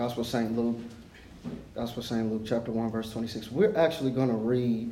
[0.00, 0.56] Gospel of St.
[0.56, 0.78] Luke,
[1.74, 2.32] Gospel of St.
[2.32, 3.52] Luke, chapter 1, verse 26.
[3.52, 4.90] We're actually going to read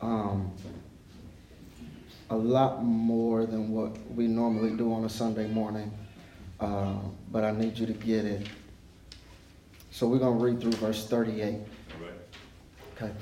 [0.00, 0.50] um,
[2.30, 5.92] a lot more than what we normally do on a Sunday morning,
[6.58, 6.94] uh,
[7.30, 8.46] but I need you to get it.
[9.90, 11.56] So we're going to read through verse 38.
[12.96, 13.12] Okay.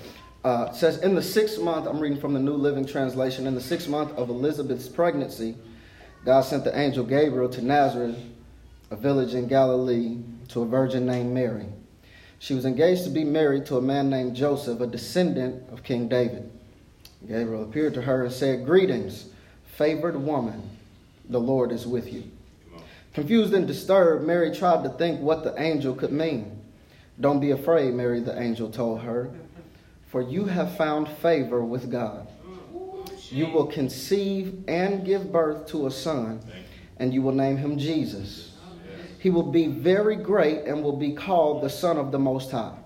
[0.45, 3.57] Uh, it says, In the sixth month, I'm reading from the New Living Translation, in
[3.57, 5.57] the sixth month of Elizabeth's pregnancy,
[6.25, 8.19] God sent the angel Gabriel to Nazareth,
[8.93, 11.67] a village in Galilee, to a virgin named Mary.
[12.39, 16.09] She was engaged to be married to a man named Joseph, a descendant of King
[16.09, 16.51] David.
[17.27, 19.27] Gabriel appeared to her and said, Greetings,
[19.77, 20.63] favored woman,
[21.29, 22.25] the Lord is with you.
[23.13, 26.61] Confused and disturbed, Mary tried to think what the angel could mean.
[27.21, 29.31] Don't be afraid, Mary, the angel told her,
[30.11, 32.29] for you have found favor with God.
[33.31, 36.41] You will conceive and give birth to a son,
[36.99, 38.48] and you will name him Jesus.
[39.19, 42.77] He will be very great and will be called the Son of the Most High.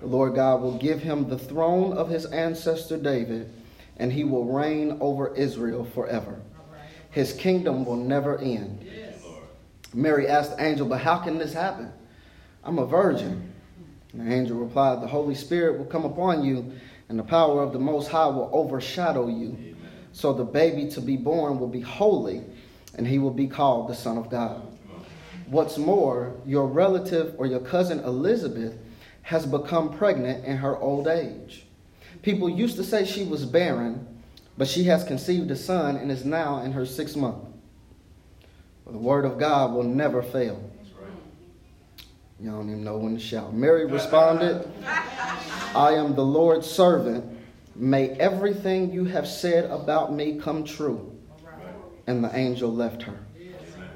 [0.00, 3.52] The Lord God will give him the throne of his ancestor David,
[3.96, 6.40] and he will reign over Israel forever.
[7.10, 8.86] His kingdom will never end.
[9.92, 11.92] Mary asked the angel, But how can this happen?
[12.64, 13.52] I'm a virgin.
[14.12, 16.72] And the angel replied, The Holy Spirit will come upon you,
[17.08, 19.76] and the power of the Most High will overshadow you.
[20.12, 22.42] So the baby to be born will be holy,
[22.96, 24.69] and he will be called the Son of God.
[25.50, 28.78] What's more, your relative or your cousin Elizabeth
[29.22, 31.66] has become pregnant in her old age.
[32.22, 34.06] People used to say she was barren,
[34.56, 37.44] but she has conceived a son and is now in her sixth month.
[38.86, 40.62] The word of God will never fail.
[42.38, 43.52] Y'all don't even know when to shout.
[43.52, 44.70] Mary responded,
[45.74, 47.24] I am the Lord's servant.
[47.74, 51.12] May everything you have said about me come true.
[52.06, 53.18] And the angel left her.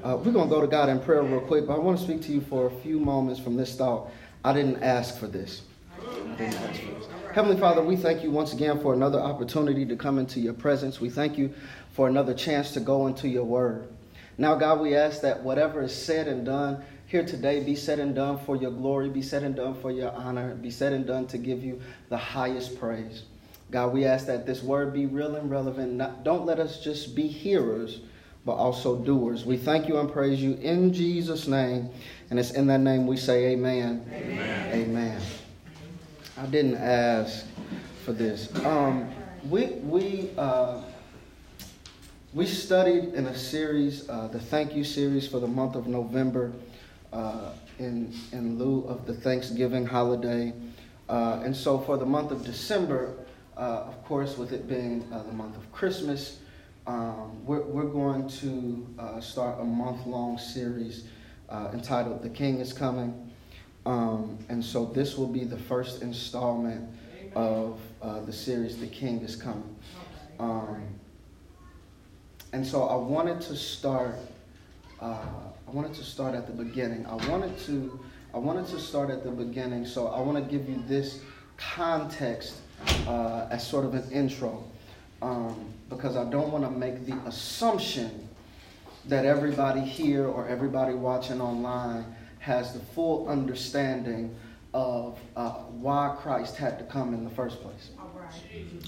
[0.05, 2.03] Uh, we're going to go to God in prayer real quick, but I want to
[2.03, 4.11] speak to you for a few moments from this thought.
[4.43, 5.63] I didn't ask for this.
[7.33, 11.01] Heavenly Father, we thank you once again for another opportunity to come into your presence.
[11.01, 11.51] We thank you
[11.93, 13.87] for another chance to go into your word.
[14.37, 18.13] Now, God, we ask that whatever is said and done here today be said and
[18.13, 21.25] done for your glory, be said and done for your honor, be said and done
[21.27, 23.23] to give you the highest praise.
[23.71, 25.93] God, we ask that this word be real and relevant.
[25.93, 28.01] Not, don't let us just be hearers,
[28.45, 29.43] but also doers.
[29.43, 31.89] We thank you and praise you in Jesus' name.
[32.29, 34.05] And it's in that name we say amen.
[34.11, 34.71] Amen.
[34.71, 35.21] amen.
[36.37, 37.45] I didn't ask
[38.03, 38.53] for this.
[38.65, 39.09] Um,
[39.49, 40.81] we we uh,
[42.33, 46.51] we studied in a series, uh, the Thank You series for the month of November,
[47.13, 50.53] uh, in in lieu of the Thanksgiving holiday,
[51.07, 53.13] uh, and so for the month of December,
[53.55, 56.39] uh, of course, with it being uh, the month of Christmas,
[56.87, 58.87] um, we're we're going to
[59.21, 61.05] start a month long series
[61.73, 63.31] entitled "The King Is Coming."
[63.85, 66.89] Um, and so this will be the first installment
[67.35, 69.75] of uh, the series, The King is Coming.
[70.39, 70.83] Um,
[72.53, 74.15] and so I wanted to start.
[75.01, 75.17] Uh,
[75.67, 77.05] I wanted to start at the beginning.
[77.05, 77.99] I wanted to.
[78.33, 79.85] I wanted to start at the beginning.
[79.85, 81.19] So I want to give you this
[81.57, 82.55] context
[83.07, 84.63] uh, as sort of an intro,
[85.21, 88.27] um, because I don't want to make the assumption
[89.05, 94.35] that everybody here or everybody watching online has the full understanding
[94.73, 97.89] of uh, why Christ had to come in the first place.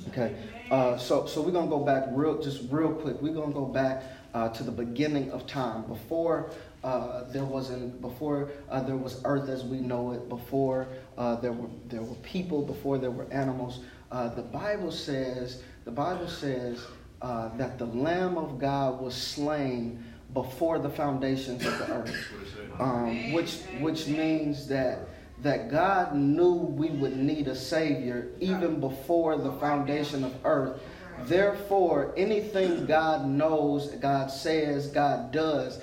[0.09, 0.35] Okay,
[0.69, 3.21] uh, so so we're gonna go back real, just real quick.
[3.21, 4.03] We're gonna go back
[4.33, 6.51] uh, to the beginning of time, before
[6.83, 10.87] uh, there wasn't, before uh, there was earth as we know it, before
[11.17, 13.79] uh, there were there were people, before there were animals.
[14.11, 16.85] the Bible says the Bible says
[17.21, 20.03] that the Lamb of God was slain
[20.33, 22.31] before the foundations of the earth,
[22.77, 25.07] um, which which means that
[25.43, 30.81] that God knew we would need a Savior even before the foundation of earth.
[31.21, 35.79] Therefore, anything God knows, God says, God does,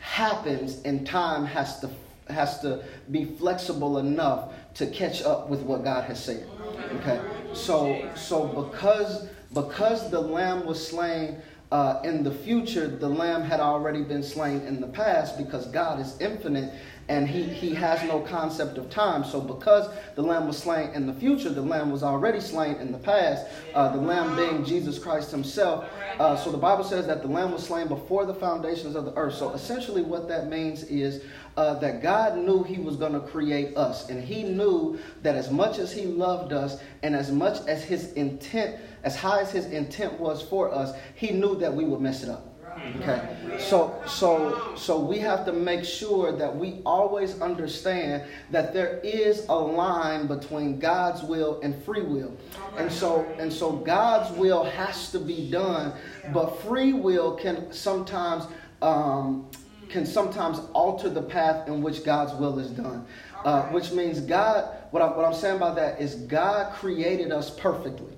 [0.00, 1.90] happens and time has to
[2.28, 6.48] has to be flexible enough to catch up with what God has said.
[6.96, 7.20] Okay,
[7.52, 11.40] so so because because the Lamb was slain
[11.74, 15.98] uh, in the future, the lamb had already been slain in the past because God
[15.98, 16.72] is infinite
[17.08, 19.24] and he, he has no concept of time.
[19.24, 22.92] So, because the lamb was slain in the future, the lamb was already slain in
[22.92, 25.90] the past, uh, the lamb being Jesus Christ himself.
[26.18, 29.14] Uh, so, the Bible says that the lamb was slain before the foundations of the
[29.16, 29.34] earth.
[29.34, 31.24] So, essentially, what that means is
[31.56, 34.08] uh, that God knew He was going to create us.
[34.08, 38.12] And He knew that as much as He loved us and as much as His
[38.12, 42.22] intent, as high as His intent was for us, He knew that we would mess
[42.22, 42.50] it up.
[42.96, 48.98] Okay, so so so we have to make sure that we always understand that there
[49.04, 52.36] is a line between God's will and free will,
[52.76, 55.92] and so and so God's will has to be done,
[56.32, 58.46] but free will can sometimes
[58.82, 59.48] um,
[59.88, 63.06] can sometimes alter the path in which God's will is done.
[63.44, 67.50] Uh, which means God, what, I, what I'm saying about that is God created us
[67.50, 68.13] perfectly.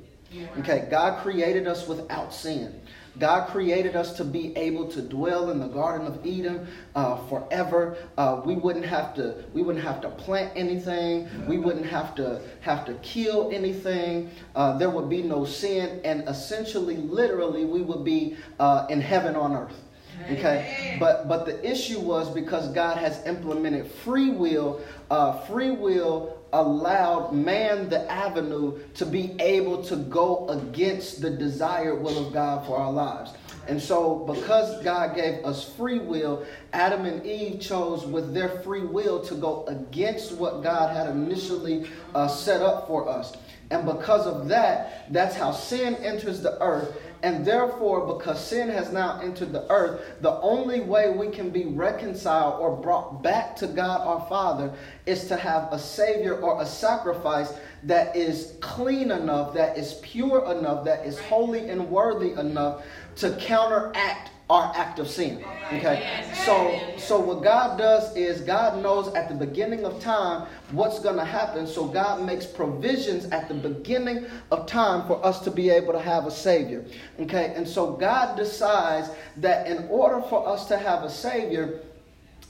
[0.59, 2.81] Okay, God created us without sin.
[3.19, 7.97] God created us to be able to dwell in the Garden of Eden uh, forever.
[8.19, 9.44] Uh, we wouldn't have to.
[9.55, 11.29] We wouldn't have to plant anything.
[11.49, 14.31] We wouldn't have to have to kill anything.
[14.55, 19.35] Uh, there would be no sin, and essentially, literally, we would be uh, in heaven
[19.35, 19.83] on earth.
[20.31, 24.81] Okay, but but the issue was because God has implemented free will.
[25.11, 32.02] Uh, free will allowed man the avenue to be able to go against the desired
[32.02, 33.32] will of God for our lives.
[33.69, 38.82] And so, because God gave us free will, Adam and Eve chose with their free
[38.82, 43.32] will to go against what God had initially uh, set up for us.
[43.70, 46.96] And because of that, that's how sin enters the earth.
[47.22, 51.64] And therefore, because sin has now entered the earth, the only way we can be
[51.66, 54.72] reconciled or brought back to God our Father
[55.06, 57.52] is to have a Savior or a sacrifice
[57.84, 62.84] that is clean enough, that is pure enough, that is holy and worthy enough
[63.16, 65.44] to counteract our act of sin.
[65.72, 66.25] Okay?
[66.44, 71.16] So so what God does is God knows at the beginning of time what's going
[71.16, 71.66] to happen.
[71.66, 76.00] So God makes provisions at the beginning of time for us to be able to
[76.00, 76.84] have a savior.
[77.20, 77.52] Okay?
[77.56, 81.81] And so God decides that in order for us to have a savior,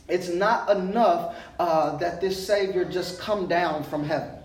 [0.08, 4.35] it's not enough uh, that this savior just come down from heaven.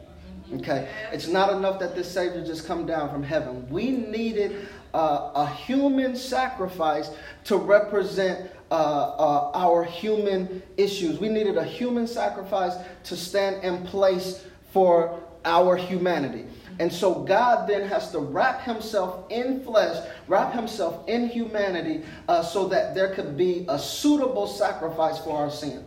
[0.53, 0.89] Okay?
[1.12, 3.68] It's not enough that this savior just come down from heaven.
[3.69, 7.09] We needed uh, a human sacrifice
[7.45, 11.19] to represent uh, uh, our human issues.
[11.19, 12.75] We needed a human sacrifice
[13.06, 16.45] to stand in place for our humanity.
[16.80, 22.42] And so God then has to wrap himself in flesh, wrap himself in humanity, uh,
[22.42, 25.83] so that there could be a suitable sacrifice for our sin.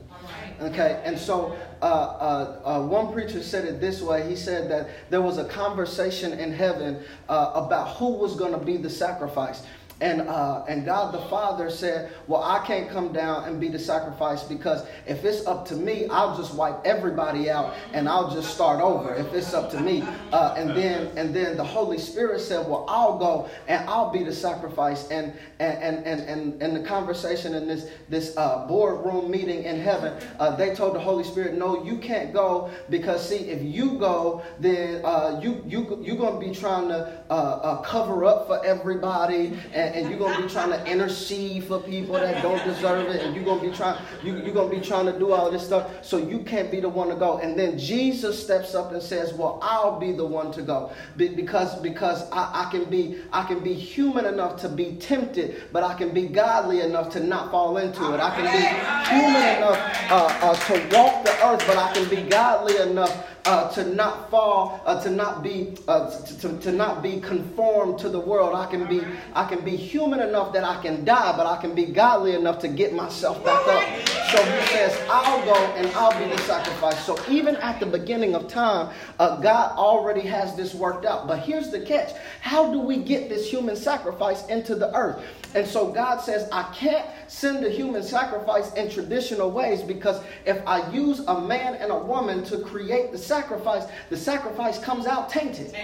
[0.60, 4.28] Okay, and so uh, uh, uh, one preacher said it this way.
[4.28, 8.64] He said that there was a conversation in heaven uh, about who was going to
[8.64, 9.64] be the sacrifice.
[10.04, 13.78] And, uh, and God the Father said, Well, I can't come down and be the
[13.78, 18.52] sacrifice because if it's up to me, I'll just wipe everybody out and I'll just
[18.52, 20.04] start over if it's up to me.
[20.30, 24.22] Uh, and then and then the Holy Spirit said, Well, I'll go and I'll be
[24.22, 25.08] the sacrifice.
[25.08, 30.12] And and and and, and, the conversation in this, this uh, boardroom meeting in heaven,
[30.38, 34.42] uh, they told the Holy Spirit, No, you can't go because see, if you go,
[34.60, 39.93] then uh, you you you're gonna be trying to uh, cover up for everybody and
[39.94, 43.44] and, you're gonna be trying to intercede for people that don't deserve it, and you're
[43.44, 46.40] gonna be trying you, you're gonna be trying to do all this stuff, so you
[46.40, 47.38] can't be the one to go.
[47.38, 51.78] And then Jesus steps up and says, "Well, I'll be the one to go because
[51.80, 55.94] because I, I can be I can be human enough to be tempted, but I
[55.94, 58.20] can be godly enough to not fall into it.
[58.20, 62.28] I can be human enough uh, uh, to walk the earth, but I can be
[62.28, 67.02] godly enough." Uh, to not fall, uh, to not be, uh, to, to, to, not
[67.02, 68.54] be conformed to the world.
[68.54, 69.02] I can be,
[69.34, 72.58] I can be human enough that I can die, but I can be godly enough
[72.60, 74.08] to get myself back up.
[74.30, 77.04] So he says, I'll go and I'll be the sacrifice.
[77.04, 81.28] So even at the beginning of time, uh, God already has this worked out.
[81.28, 85.22] But here's the catch: How do we get this human sacrifice into the earth?
[85.54, 90.60] And so God says, I can't send a human sacrifice in traditional ways because if
[90.66, 95.28] I use a man and a woman to create the sacrifice, the sacrifice comes out
[95.28, 95.74] tainted.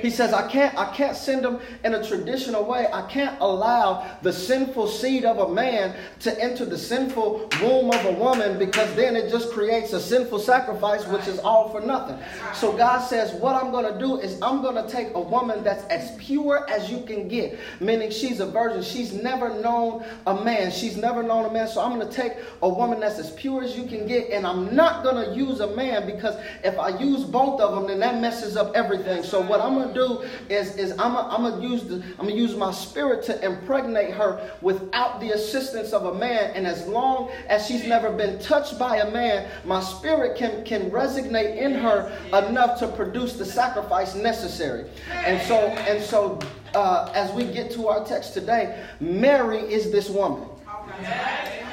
[0.00, 2.88] He says, I can't, I can't send them in a traditional way.
[2.92, 8.04] I can't allow the sinful seed of a man to enter the sinful womb of
[8.04, 12.18] a woman because then it just creates a sinful sacrifice, which is all for nothing.
[12.52, 15.62] So God says, What I'm going to do is I'm going to take a woman
[15.62, 18.82] that's as pure as you can get, meaning she's a virgin.
[18.82, 20.72] She's never known a man.
[20.72, 21.68] She's never known a man.
[21.68, 24.46] So I'm going to take a woman that's as pure as you can get, and
[24.46, 26.21] I'm not going to use a man because
[26.64, 29.22] if I use both of them, then that messes up everything.
[29.22, 32.72] So what I'm gonna do is, is I'm gonna use the I'm gonna use my
[32.72, 36.52] spirit to impregnate her without the assistance of a man.
[36.54, 40.90] And as long as she's never been touched by a man, my spirit can can
[40.90, 44.88] resonate in her enough to produce the sacrifice necessary.
[45.10, 46.38] And so and so
[46.74, 50.48] uh, as we get to our text today, Mary is this woman.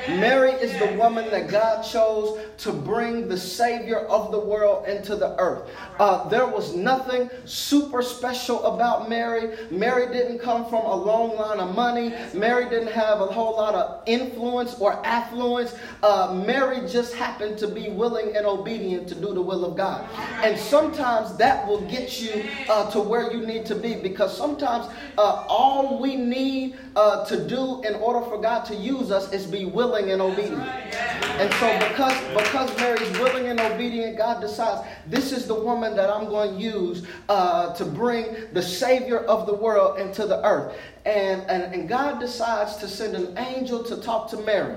[0.07, 5.15] Mary is the woman that God chose to bring the Savior of the world into
[5.15, 5.69] the earth.
[5.99, 9.57] Uh, there was nothing super special about Mary.
[9.71, 12.13] Mary didn't come from a long line of money.
[12.33, 15.75] Mary didn't have a whole lot of influence or affluence.
[16.03, 20.07] Uh, Mary just happened to be willing and obedient to do the will of God.
[20.43, 24.87] And sometimes that will get you uh, to where you need to be because sometimes
[25.17, 29.45] uh, all we need uh, to do in order for God to use us is
[29.45, 30.61] be willing and obedient.
[31.39, 36.09] And so because because Mary's willing and obedient, God decides this is the woman that
[36.09, 40.77] I'm going to use uh, to bring the Savior of the world into the earth.
[41.05, 44.75] And, and, and God decides to send an angel to talk to Mary.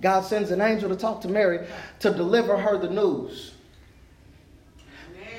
[0.00, 1.66] God sends an angel to talk to Mary
[2.00, 3.52] to deliver her the news.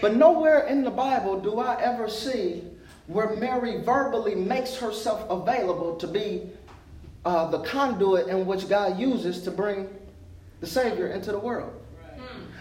[0.01, 2.63] But nowhere in the Bible do I ever see
[3.08, 6.50] where Mary verbally makes herself available to be
[7.27, 9.89] uh, the conduit in which God uses to bring
[10.62, 11.74] the Savior into the world.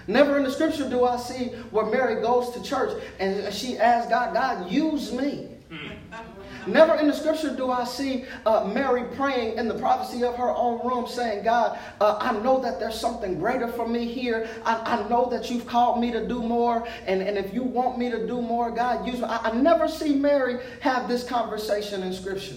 [0.09, 4.11] Never in the scripture do I see where Mary goes to church and she asks
[4.11, 5.49] God, God, use me.
[6.67, 10.49] Never in the scripture do I see uh, Mary praying in the privacy of her
[10.49, 14.49] own room saying, God, uh, I know that there's something greater for me here.
[14.65, 16.87] I, I, know that you've called me to do more.
[17.07, 19.27] And, and if you want me to do more, God, use me.
[19.27, 22.57] I, I never see Mary have this conversation in scripture.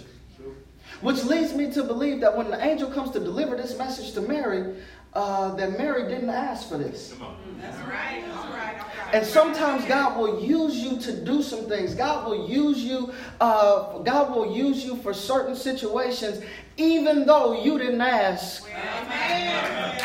[1.02, 4.22] Which leads me to believe that when the angel comes to deliver this message to
[4.22, 4.76] Mary,
[5.14, 7.16] uh, that Mary didn't ask for this.
[7.60, 8.24] That's right.
[8.28, 8.86] That's right.
[9.14, 11.96] And sometimes God will use you to do some things.
[11.96, 13.14] God will use you.
[13.42, 16.44] Uh, God will use you for certain situations,
[16.78, 20.00] even though you didn't ask Amen.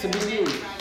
[0.00, 0.75] to be used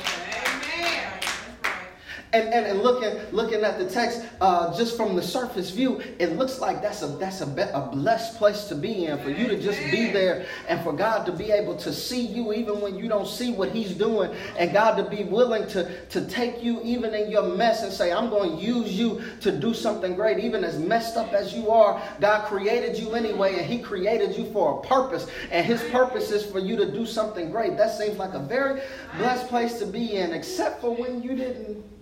[2.36, 6.34] and, and, and looking looking at the text uh, just from the surface view, it
[6.38, 9.48] looks like that's a that's a, be, a blessed place to be in for you
[9.48, 12.98] to just be there and for God to be able to see you even when
[12.98, 16.82] you don't see what He's doing, and God to be willing to to take you
[16.84, 20.40] even in your mess and say, I'm going to use you to do something great,
[20.40, 22.02] even as messed up as you are.
[22.20, 26.46] God created you anyway, and He created you for a purpose, and His purpose is
[26.46, 27.78] for you to do something great.
[27.78, 28.82] That seems like a very
[29.18, 31.95] blessed place to be in, except for when you didn't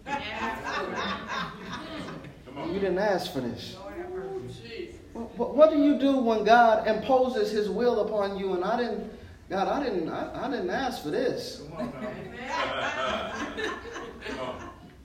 [2.71, 3.75] you didn't ask for this.
[5.13, 8.53] What, what, do you do when God imposes His will upon you?
[8.53, 9.11] And I didn't,
[9.49, 11.61] God, I didn't, I, I didn't ask for this.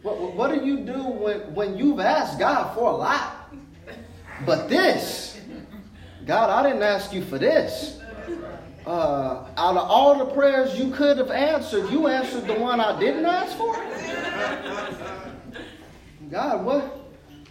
[0.02, 3.52] what, what do you do when, when you've asked God for a lot?
[4.46, 5.40] But this,
[6.26, 7.97] God, I didn't ask you for this.
[8.88, 12.98] Uh, out of all the prayers you could have answered, you answered the one I
[12.98, 13.74] didn't ask for?
[16.30, 16.98] God, what?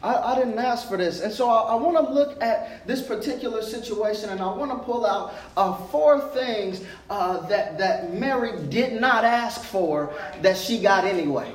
[0.01, 1.21] I, I, didn't ask for this.
[1.21, 4.79] And so I, I want to look at this particular situation and I want to
[4.79, 10.81] pull out uh, four things uh, that, that Mary did not ask for that she
[10.81, 11.53] got anyway.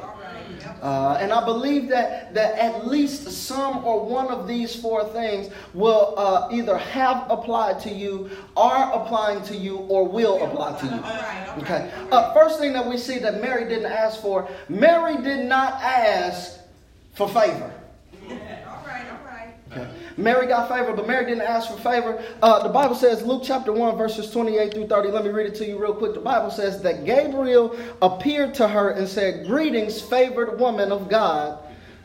[0.83, 5.49] Uh, and I believe that, that at least some or one of these four things
[5.75, 10.87] will uh, either have applied to you, are applying to you, or will apply to
[10.87, 11.63] you.
[11.63, 11.91] Okay.
[12.11, 16.59] Uh, first thing that we see that Mary didn't ask for Mary did not ask
[17.15, 17.73] for favor.
[19.73, 19.89] Okay.
[20.19, 22.23] Mary got favor, but Mary didn't ask for favor.
[22.43, 25.09] Uh, the Bible says, Luke chapter 1, verses 28 through 30.
[25.09, 26.13] Let me read it to you real quick.
[26.13, 31.59] The Bible says that Gabriel appeared to her and said, Greetings, favored woman of God,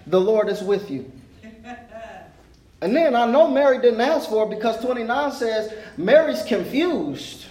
[0.07, 1.11] the Lord is with you.
[2.79, 7.45] And then I know Mary didn't ask for it because 29 says Mary's confused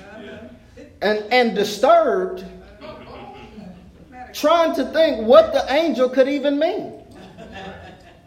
[1.02, 2.44] and, and disturbed,
[4.32, 7.02] trying to think what the angel could even mean.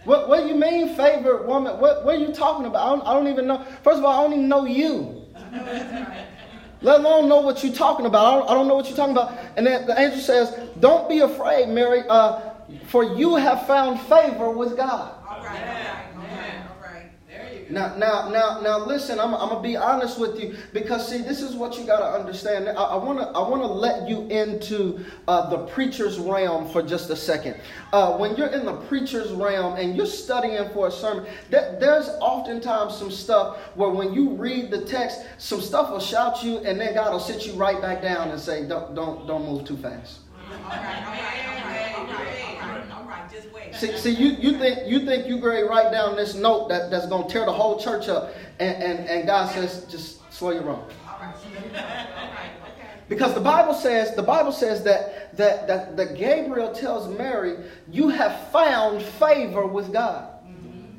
[0.06, 1.80] What, what you mean, favorite woman?
[1.80, 2.86] What, what are you talking about?
[2.86, 3.66] I don't, I don't even know.
[3.84, 5.26] First of all, I don't even know you.
[6.82, 8.26] Let alone know what you're talking about.
[8.26, 9.38] I don't, I don't, know what you're talking about.
[9.58, 12.52] And then the angel says, Don't be afraid, Mary, uh,
[12.86, 15.14] for you have found favor with God.
[15.28, 16.09] All right.
[17.70, 19.20] Now, now, now, now, listen.
[19.20, 22.68] I'm, I'm gonna be honest with you because see, this is what you gotta understand.
[22.68, 27.16] I, I wanna, I wanna let you into uh, the preacher's realm for just a
[27.16, 27.56] second.
[27.94, 32.10] Uh, when you're in the preacher's realm and you're studying for a sermon, that, there's
[32.22, 36.80] oftentimes some stuff where when you read the text, some stuff will shout you, and
[36.80, 39.78] then God will sit you right back down and say, "Don't, don't, don't move too
[39.78, 40.20] fast."
[40.52, 43.29] All right, all right, all right, all right.
[43.76, 46.92] See, see you, you think you think you going to write down this note that,
[46.92, 50.52] that's going to tear the whole church up, and, and, and God says, just slow
[50.52, 50.88] your roll.
[53.10, 57.58] Because the Bible says the Bible says that, that that that Gabriel tells Mary,
[57.92, 60.98] "You have found favor with God." Mm-hmm.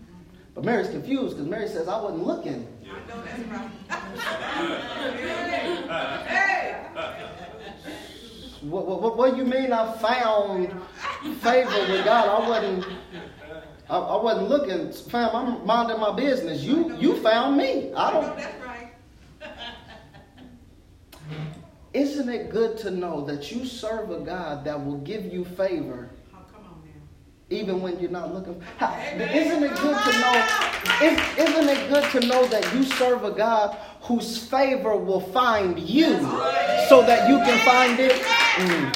[0.57, 3.71] But Mary's confused because Mary says, "I wasn't looking." I know that's right.
[6.27, 6.75] hey.
[8.63, 10.69] What, what, what you mean I found
[11.41, 12.43] favor with God?
[12.43, 12.87] I wasn't.
[13.89, 15.35] I, I wasn't looking, fam.
[15.35, 16.63] I'm minding my business.
[16.63, 17.93] You you found me.
[17.95, 18.37] I don't.
[18.37, 18.93] That's right.
[21.93, 26.11] Isn't it good to know that you serve a God that will give you favor
[26.33, 26.93] Oh, come on now.
[27.51, 28.61] Even when you're not looking?
[28.79, 30.47] How- Isn't it good to know?
[31.03, 35.79] is- Isn't it good to know that you serve a God whose favor will find
[35.79, 36.17] you
[36.89, 38.13] so that you can find it?
[38.13, 38.89] Mm,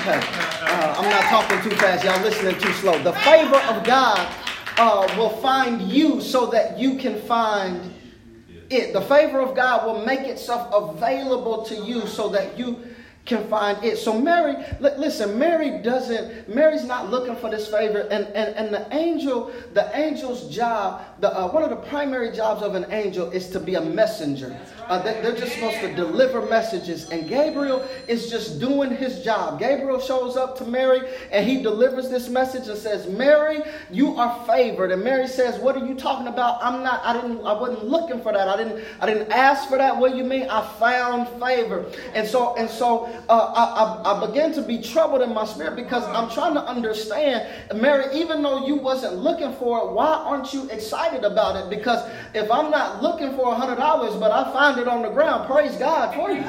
[0.00, 0.20] okay,
[0.66, 2.04] uh, I'm not talking too fast.
[2.04, 2.98] Y'all listening too slow.
[3.02, 4.28] The favor of God
[4.76, 7.92] uh, will find you so that you can find
[8.70, 8.92] it.
[8.92, 12.76] The favor of God will make itself available to you so that you
[13.24, 13.98] can find it.
[13.98, 18.00] So Mary, li- listen, Mary doesn't, Mary's not looking for this favor.
[18.10, 22.62] And, and, and the angel, the angel's job, the, uh, one of the primary jobs
[22.62, 24.58] of an angel is to be a messenger.
[24.90, 27.08] Uh, they, they're just supposed to deliver messages.
[27.10, 29.60] And Gabriel is just doing his job.
[29.60, 33.60] Gabriel shows up to Mary and he delivers this message and says, Mary,
[33.92, 34.90] you are favored.
[34.90, 36.58] And Mary says, What are you talking about?
[36.60, 38.48] I'm not, I didn't, I wasn't looking for that.
[38.48, 39.96] I didn't, I didn't ask for that.
[39.96, 40.48] What do you mean?
[40.50, 41.86] I found favor.
[42.12, 45.76] And so, and so uh, I, I, I began to be troubled in my spirit
[45.76, 47.46] because I'm trying to understand,
[47.80, 51.70] Mary, even though you wasn't looking for it, why aren't you excited about it?
[51.70, 55.10] Because if I'm not looking for a hundred dollars, but I find it on the
[55.10, 56.42] ground, praise God for you.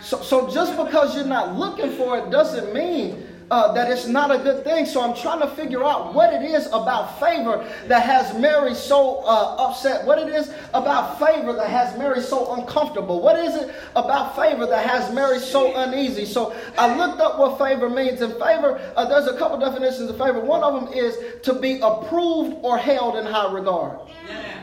[0.00, 4.30] So, so just because you're not looking for it doesn't mean uh, that it's not
[4.30, 4.86] a good thing.
[4.86, 9.22] So I'm trying to figure out what it is about favor that has Mary so
[9.24, 10.06] uh, upset.
[10.06, 13.20] What it is about favor that has Mary so uncomfortable.
[13.20, 16.24] What is it about favor that has Mary so uneasy?
[16.24, 18.20] So I looked up what favor means.
[18.20, 20.40] And favor, uh, there's a couple definitions of favor.
[20.40, 23.98] One of them is to be approved or held in high regard.
[24.28, 24.59] Yeah.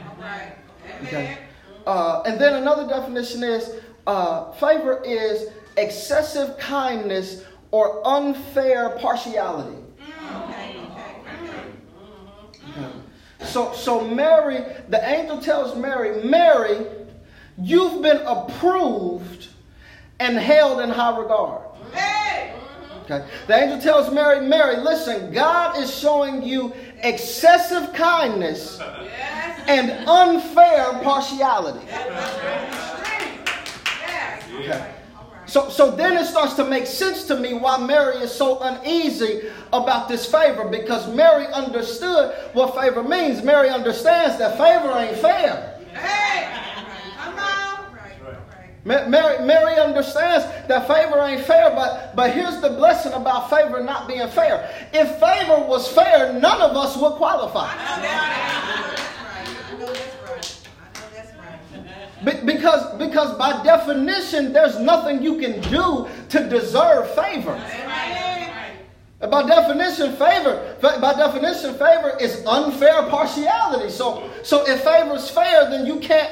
[1.04, 1.38] Okay.
[1.86, 3.72] Uh, and then another definition is
[4.08, 9.78] uh, favor is excessive kindness or unfair partiality.
[10.50, 10.76] Okay.
[13.46, 16.86] So, so Mary, the angel tells Mary, Mary,
[17.58, 19.48] you've been approved
[20.20, 21.62] and held in high regard.
[21.94, 22.54] Hey!
[23.04, 23.26] Okay.
[23.48, 28.80] The angel tells Mary, Mary, listen, God is showing you excessive kindness
[29.68, 31.86] and unfair partiality.
[34.60, 34.94] Okay.
[35.46, 39.44] So, so then it starts to make sense to me why Mary is so uneasy
[39.72, 43.42] about this favor because Mary understood what favor means.
[43.44, 45.80] Mary understands that favor ain't fair.
[45.94, 46.50] Hey!
[47.18, 47.94] Come on.
[47.96, 48.36] Right, right.
[48.52, 53.84] Ma- Mary, Mary understands that favor ain't fair, but, but here's the blessing about favor
[53.84, 54.70] not being fair.
[54.94, 57.68] If favor was fair, none of us would qualify.
[57.70, 59.74] I know that's right.
[59.74, 60.70] I know that's right.
[60.96, 61.34] I know that's
[62.24, 62.46] right.
[62.46, 67.62] Be- because, because by definition, there's nothing you can do to deserve favor.
[69.20, 70.76] By definition, favor.
[70.80, 73.90] By definition, favor is unfair partiality.
[73.90, 76.32] So, so if favor is fair, then you can't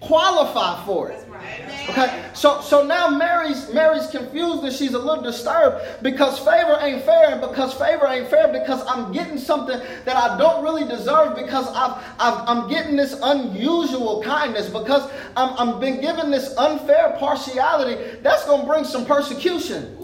[0.00, 1.18] qualify for it.
[1.88, 7.02] Okay, so so now Mary's Mary's confused and she's a little disturbed because favor ain't
[7.02, 11.34] fair, and because favor ain't fair because I'm getting something that I don't really deserve
[11.36, 17.16] because I've, I've I'm getting this unusual kindness because I'm I'm been given this unfair
[17.18, 18.18] partiality.
[18.22, 19.96] That's gonna bring some persecution.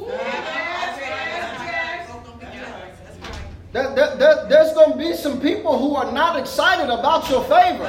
[3.72, 7.44] There, there, there- there's going to be some people who are not excited about your
[7.44, 7.84] favor.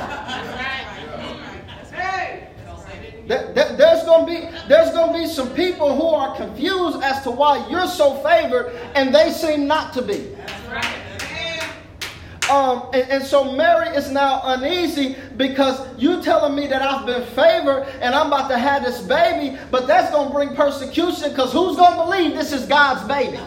[3.29, 7.29] There- there- there's to be there's to be some people who are confused as to
[7.31, 10.35] why you're so favored and they seem not to be.
[12.49, 17.23] Um, and, and so Mary is now uneasy because you telling me that I've been
[17.35, 21.75] favored and I'm about to have this baby, but that's to bring persecution because who's
[21.77, 23.37] to believe this is God's baby?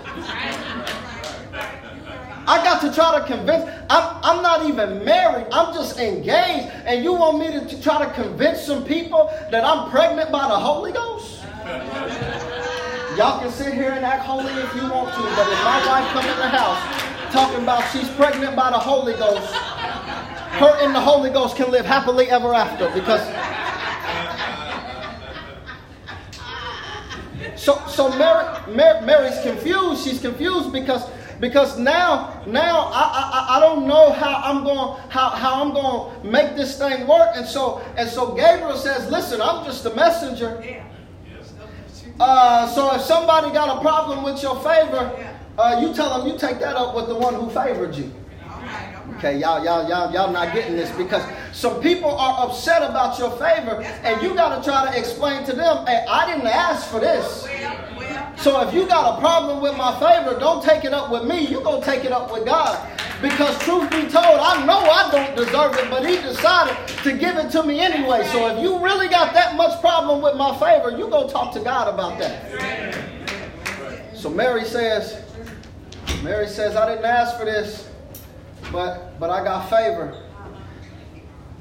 [2.46, 3.64] I got to try to convince.
[3.88, 5.46] I'm, I'm not even married.
[5.52, 6.72] I'm just engaged.
[6.85, 10.48] And you want me to, to try to convince some people that I'm pregnant by
[10.48, 11.42] the Holy Ghost?
[13.16, 16.09] Y'all can sit here and act holy if you want to, but if my wife
[16.12, 16.81] come in the house
[17.31, 21.85] talking about she's pregnant by the Holy Ghost, her and the Holy Ghost can live
[21.85, 23.20] happily ever after because.
[27.55, 30.05] So, so Mary, Mary, Mary's confused.
[30.05, 31.09] She's confused because
[31.42, 33.02] because now now I,
[33.50, 37.05] I I don't know how I'm going how, how I'm going to make this thing
[37.07, 37.31] work.
[37.35, 40.62] And so and so Gabriel says, "Listen, I'm just a messenger.
[42.20, 46.38] Uh, so if somebody got a problem with your favor, uh, you tell them you
[46.38, 48.11] take that up with the one who favored you."
[49.16, 53.31] Okay, y'all, y'all, y'all, y'all not getting this because some people are upset about your
[53.33, 56.98] favor, and you got to try to explain to them, hey, I didn't ask for
[56.98, 57.46] this.
[58.36, 61.46] So if you got a problem with my favor, don't take it up with me.
[61.46, 62.88] You're gonna take it up with God.
[63.22, 67.36] Because truth be told, I know I don't deserve it, but he decided to give
[67.36, 68.26] it to me anyway.
[68.32, 71.60] So if you really got that much problem with my favor, you go talk to
[71.60, 72.96] God about that.
[74.16, 75.22] So Mary says,
[76.24, 77.88] Mary says, I didn't ask for this,
[78.72, 80.20] but but I got favor.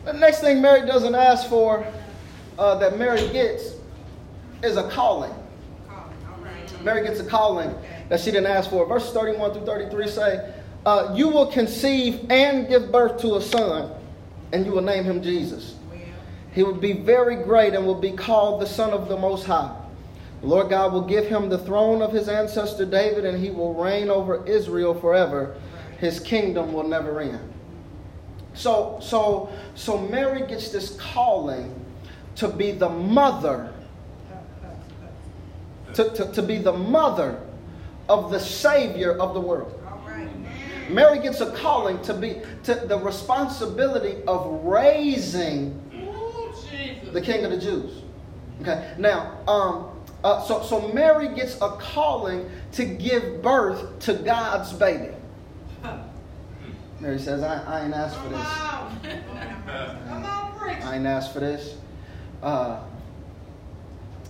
[0.05, 1.85] The next thing Mary doesn't ask for
[2.57, 3.75] uh, that Mary gets
[4.63, 5.33] is a calling.
[6.83, 7.73] Mary gets a calling
[8.09, 8.85] that she didn't ask for.
[8.85, 10.53] Verses 31 through 33 say,
[10.85, 13.91] uh, You will conceive and give birth to a son,
[14.51, 15.75] and you will name him Jesus.
[16.53, 19.73] He will be very great and will be called the Son of the Most High.
[20.41, 23.73] The Lord God will give him the throne of his ancestor David, and he will
[23.73, 25.55] reign over Israel forever.
[25.99, 27.53] His kingdom will never end.
[28.53, 31.73] So, so, so Mary gets this calling
[32.35, 33.73] to be the mother
[35.93, 37.39] to, to, to be the mother
[38.09, 39.77] of the Savior of the world.
[40.89, 45.79] Mary gets a calling to be to the responsibility of raising
[47.13, 48.01] the King of the Jews.
[48.61, 49.89] Okay, now, um,
[50.23, 55.15] uh, so so Mary gets a calling to give birth to God's baby.
[56.99, 58.39] Mary says, "I, I ain't asked for this.
[60.83, 61.75] I ain't asked for this."
[62.43, 62.81] Uh,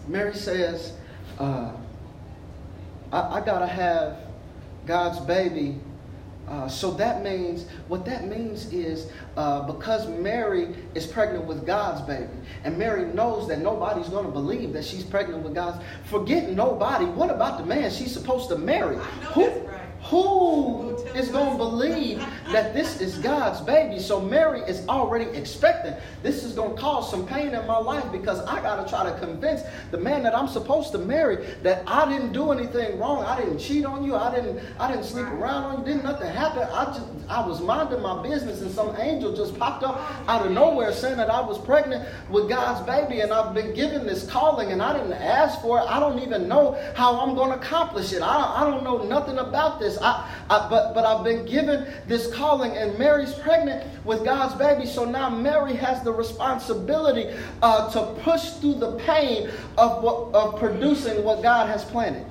[0.07, 0.93] Mary says,
[1.41, 1.71] uh,
[3.11, 4.17] I, I, gotta have
[4.85, 5.79] God's baby.
[6.47, 12.01] Uh, so that means, what that means is uh, because Mary is pregnant with God's
[12.01, 12.29] baby,
[12.63, 15.83] and Mary knows that nobody's going to believe that she's pregnant with God's.
[16.05, 17.05] Forget nobody.
[17.05, 18.97] What about the man she's supposed to marry?
[19.33, 19.67] Who,
[20.11, 22.19] who is going to believe
[22.51, 23.97] that this is God's baby?
[23.97, 28.11] So Mary is already expecting this is going to cause some pain in my life
[28.11, 31.83] because I got to try to convince the man that I'm supposed to marry that
[31.87, 33.23] I didn't do anything wrong.
[33.23, 34.15] I didn't cheat on you.
[34.15, 35.85] I didn't I didn't sleep around on you.
[35.85, 36.63] Didn't nothing happen.
[36.63, 39.97] I just I was minding my business and some angel just popped up
[40.27, 44.05] out of nowhere saying that I was pregnant with God's baby and I've been given
[44.05, 45.83] this calling and I didn't ask for it.
[45.83, 48.21] I don't even know how I'm going to accomplish it.
[48.21, 50.00] I, I don't know nothing about this.
[50.01, 54.85] I, I, but, but I've been given this calling, and Mary's pregnant with God's baby.
[54.85, 60.59] So now Mary has the responsibility uh, to push through the pain of, what, of
[60.59, 62.25] producing what God has planted.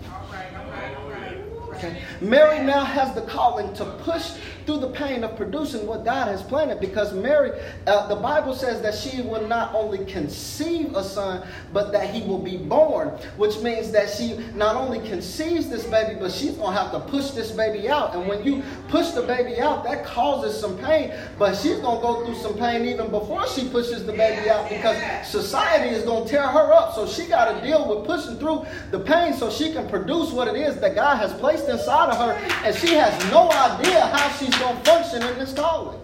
[1.75, 2.03] Okay.
[2.21, 4.33] Mary now has the calling to push
[4.71, 7.51] through the pain of producing what God has planted because Mary,
[7.89, 12.23] uh, the Bible says that she will not only conceive a son, but that he
[12.29, 16.73] will be born, which means that she not only conceives this baby, but she's going
[16.73, 18.15] to have to push this baby out.
[18.15, 22.03] And when you push the baby out, that causes some pain, but she's going to
[22.03, 26.25] go through some pain even before she pushes the baby out because society is going
[26.25, 26.95] to tear her up.
[26.95, 30.47] So she got to deal with pushing through the pain so she can produce what
[30.47, 32.33] it is that God has placed inside of her.
[32.65, 36.01] And she has no idea how she's going to function in this calling.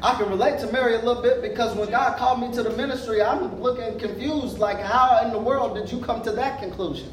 [0.00, 2.70] I can relate to Mary a little bit because when God called me to the
[2.70, 7.12] ministry, I'm looking confused like, how in the world did you come to that conclusion?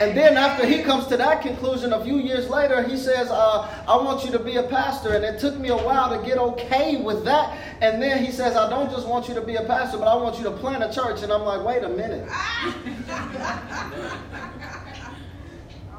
[0.00, 3.84] And then after he comes to that conclusion, a few years later, he says, uh,
[3.88, 5.14] I want you to be a pastor.
[5.14, 7.58] And it took me a while to get okay with that.
[7.80, 10.14] And then he says, I don't just want you to be a pastor, but I
[10.14, 11.24] want you to plant a church.
[11.24, 12.28] And I'm like, wait a minute.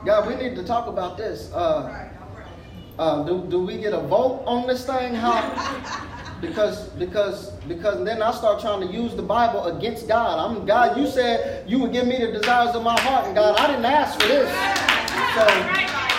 [0.05, 1.51] God, we need to talk about this.
[1.51, 2.08] Uh,
[2.99, 5.15] uh, do, do we get a vote on this thing?
[5.15, 6.05] How?
[6.41, 10.39] Because because because then I start trying to use the Bible against God.
[10.39, 10.97] I'm God.
[10.97, 13.83] You said you would give me the desires of my heart, and God, I didn't
[13.83, 14.49] ask for this.
[15.35, 16.18] So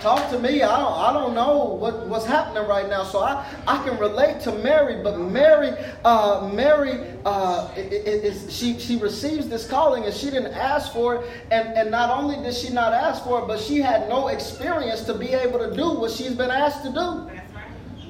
[0.00, 0.62] talk to me.
[0.62, 3.04] I don't, I don't know what, what's happening right now.
[3.04, 5.72] So I, I can relate to Mary, but Mary,
[6.04, 11.30] uh, Mary, uh, is, she, she receives this calling and she didn't ask for it.
[11.50, 15.02] And, and not only did she not ask for it, but she had no experience
[15.02, 17.30] to be able to do what she's been asked to do.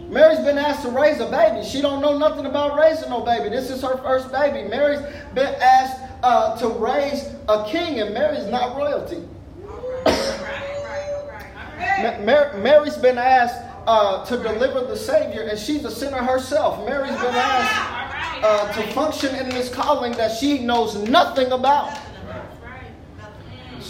[0.08, 1.64] Mary's been asked to raise a baby.
[1.66, 3.48] She don't know nothing about raising no baby.
[3.48, 4.68] This is her first baby.
[4.68, 5.00] Mary's
[5.32, 9.22] been asked uh, to raise a king, and Mary's not royalty.
[12.02, 16.84] Mary's been asked uh, to deliver the Savior, and she's a sinner herself.
[16.86, 21.96] Mary's been asked uh, to function in this calling that she knows nothing about.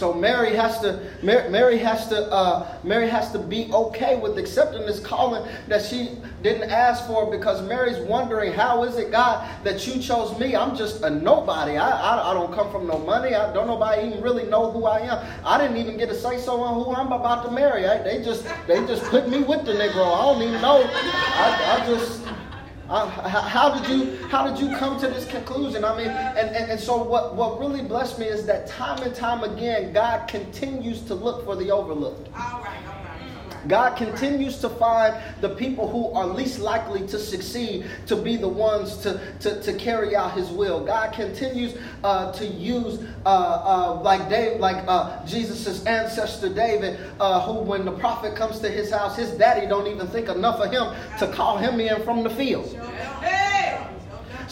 [0.03, 4.37] So Mary has to Mary, Mary has to uh, Mary has to be okay with
[4.37, 9.49] accepting this calling that she didn't ask for because Mary's wondering how is it God
[9.63, 10.57] that you chose me?
[10.57, 11.77] I'm just a nobody.
[11.77, 13.33] I, I, I don't come from no money.
[13.33, 15.25] I don't nobody even really know who I am.
[15.45, 17.87] I didn't even get to say so on who I'm about to marry.
[17.87, 20.03] I, they just they just put me with the Negro.
[20.03, 20.83] I don't even know.
[20.83, 22.23] I, I just
[22.93, 25.83] how did you how did you come to this conclusion?
[25.83, 29.15] I mean, and, and, and so what, what really blessed me is that time and
[29.15, 32.29] time again, God continues to look for the overlooked.
[32.35, 32.92] All right.
[33.67, 38.47] God continues to find the people who are least likely to succeed to be the
[38.47, 40.83] ones to, to, to carry out his will.
[40.85, 47.41] God continues uh, to use, uh, uh, like Dave, like uh, Jesus' ancestor David, uh,
[47.41, 50.71] who when the prophet comes to his house, his daddy don't even think enough of
[50.71, 52.65] him to call him in from the field.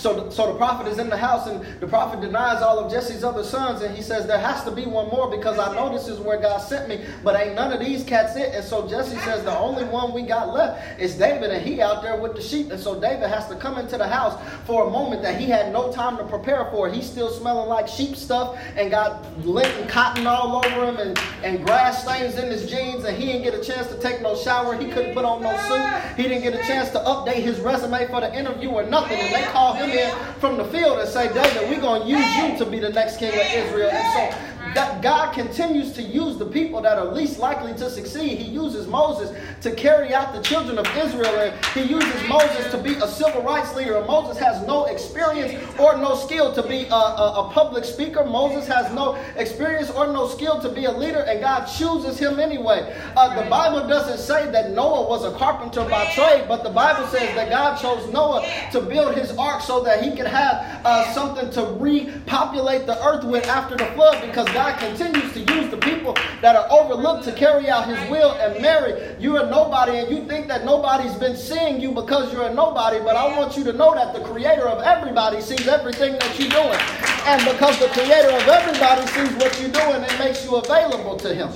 [0.02, 3.24] So, so the prophet is in the house, and the prophet denies all of Jesse's
[3.24, 6.08] other sons, and he says, There has to be one more because I know this
[6.08, 8.56] is where God sent me, but ain't none of these cats it.
[8.56, 12.02] And so Jesse says, The only one we got left is David, and he out
[12.02, 12.72] there with the sheep.
[12.72, 15.72] And so David has to come into the house for a moment that he had
[15.72, 16.90] no time to prepare for.
[16.90, 21.20] He's still smelling like sheep stuff and got lint and cotton all over him and,
[21.44, 24.36] and grass stains in his jeans, and he didn't get a chance to take no
[24.36, 24.76] shower.
[24.76, 26.18] He couldn't put on no suit.
[26.18, 29.20] He didn't get a chance to update his resume for the interview or nothing.
[29.20, 32.38] And they call him in from the field and say, David, we're going to use
[32.38, 33.90] you to be the next king of Israel.
[33.92, 34.38] And so
[34.74, 38.38] that God continues to use the people that are least likely to succeed.
[38.38, 42.78] He uses Moses to carry out the children of Israel, and he uses Moses to
[42.78, 43.98] be a civil rights leader.
[43.98, 48.24] And Moses has no experience or no skill to be a, a, a public speaker.
[48.24, 52.40] Moses has no experience or no skill to be a leader, and God chooses him
[52.40, 52.96] anyway.
[53.16, 57.08] Uh, the Bible doesn't say that Noah was a carpenter by trade, but the Bible
[57.08, 61.12] says that God chose Noah to build his ark so that he could have uh,
[61.14, 65.78] something to repopulate the earth with after the flood because God continues to use the
[65.78, 68.34] people that are overlooked to carry out his will.
[68.34, 72.48] And Mary, you're a nobody, and you think that nobody's been seeing you because you're
[72.48, 76.14] a nobody, but I want you to know that the creator of everybody sees everything
[76.14, 76.80] that you're doing.
[77.26, 81.34] And because the creator of everybody sees what you're doing, it makes you available to
[81.34, 81.50] him.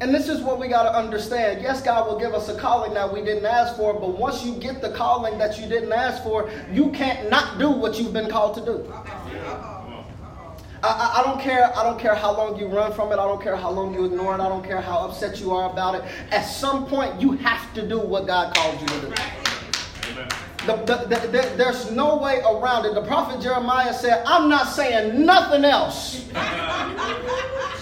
[0.00, 1.60] And this is what we got to understand.
[1.60, 4.54] Yes, God will give us a calling that we didn't ask for, but once you
[4.54, 8.30] get the calling that you didn't ask for, you can't not do what you've been
[8.30, 8.90] called to do.
[10.82, 11.76] I, I, don't care.
[11.76, 13.14] I don't care how long you run from it.
[13.18, 14.40] I don't care how long you ignore it.
[14.40, 16.02] I don't care how upset you are about it.
[16.30, 19.12] At some point, you have to do what God called you to do.
[20.66, 22.94] The, the, the- there's no way around it.
[22.94, 26.24] The prophet Jeremiah said, I'm not saying nothing else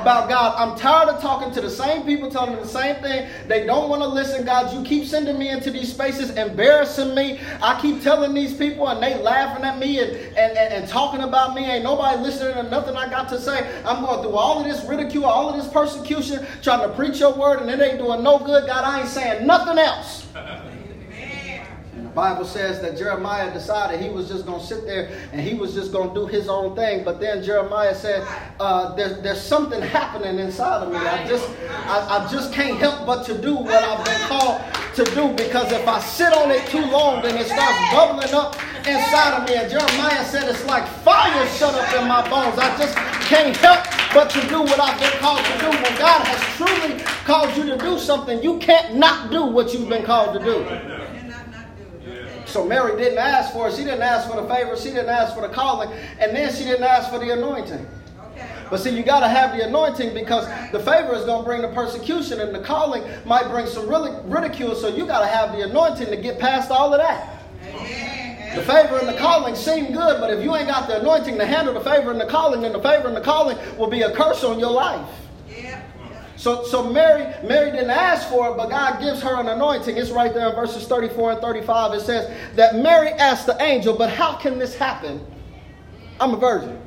[0.00, 0.54] about God.
[0.56, 3.28] I'm tired of talking to the same people, telling them the same thing.
[3.48, 4.44] They don't want to listen.
[4.44, 7.40] God, you keep sending me into these spaces, embarrassing me.
[7.62, 11.20] I keep telling these people, and they laughing at me and, and, and, and talking
[11.20, 11.64] about me.
[11.64, 13.82] Ain't nobody listening to nothing I got to say.
[13.84, 17.34] I'm going through all of this ridicule, all of this persecution, trying to preach your
[17.34, 18.66] word, and it ain't doing no good.
[18.66, 20.26] God, I ain't saying nothing else.
[22.14, 25.74] Bible says that Jeremiah decided he was just going to sit there and he was
[25.74, 27.04] just going to do his own thing.
[27.04, 28.26] But then Jeremiah said,
[28.60, 30.98] uh, there's, there's something happening inside of me.
[30.98, 31.48] I just,
[31.86, 34.60] I, I just can't help but to do what I've been called
[34.94, 38.56] to do because if I sit on it too long, then it starts bubbling up
[38.86, 39.56] inside of me.
[39.56, 42.58] And Jeremiah said, it's like fire shut up in my bones.
[42.58, 42.94] I just
[43.26, 45.70] can't help but to do what I've been called to do.
[45.70, 49.88] When God has truly called you to do something, you can't not do what you've
[49.88, 50.64] been called to do.
[50.64, 51.66] Cannot not
[52.04, 52.26] do it.
[52.26, 52.41] Okay.
[52.52, 53.74] So Mary didn't ask for it.
[53.74, 54.76] She didn't ask for the favor.
[54.76, 55.90] She didn't ask for the calling.
[56.18, 57.86] And then she didn't ask for the anointing.
[58.68, 61.62] But see, you got to have the anointing because the favor is going to bring
[61.62, 64.74] the persecution and the calling might bring some really ridicule.
[64.74, 67.42] So you got to have the anointing to get past all of that.
[67.64, 68.56] Amen.
[68.56, 71.46] The favor and the calling seem good, but if you ain't got the anointing to
[71.46, 74.14] handle the favor and the calling, then the favor and the calling will be a
[74.14, 75.08] curse on your life.
[76.42, 79.96] So, so Mary, Mary didn't ask for it, but God gives her an anointing.
[79.96, 81.94] It's right there in verses 34 and 35.
[81.94, 85.24] It says that Mary asked the angel, but how can this happen?
[86.18, 86.80] I'm a virgin.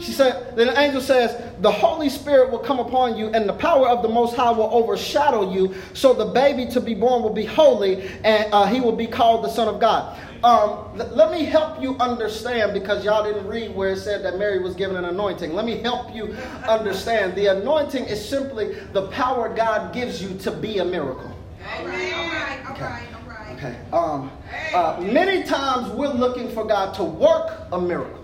[0.00, 3.54] She said, then the angel says, the Holy Spirit will come upon you, and the
[3.54, 5.74] power of the Most High will overshadow you.
[5.94, 9.44] So the baby to be born will be holy, and uh, he will be called
[9.44, 10.18] the Son of God.
[10.42, 14.38] Um, l- let me help you understand because y'all didn't read where it said that
[14.38, 15.54] Mary was given an anointing.
[15.54, 16.36] Let me help you
[16.68, 17.34] understand.
[17.34, 21.34] The anointing is simply the power God gives you to be a miracle.
[21.78, 22.12] All right.
[22.12, 22.66] All right.
[22.66, 23.08] All right.
[23.14, 23.56] All right.
[23.56, 23.76] Okay.
[23.92, 24.30] Um,
[24.74, 28.23] uh, many times we're looking for God to work a miracle.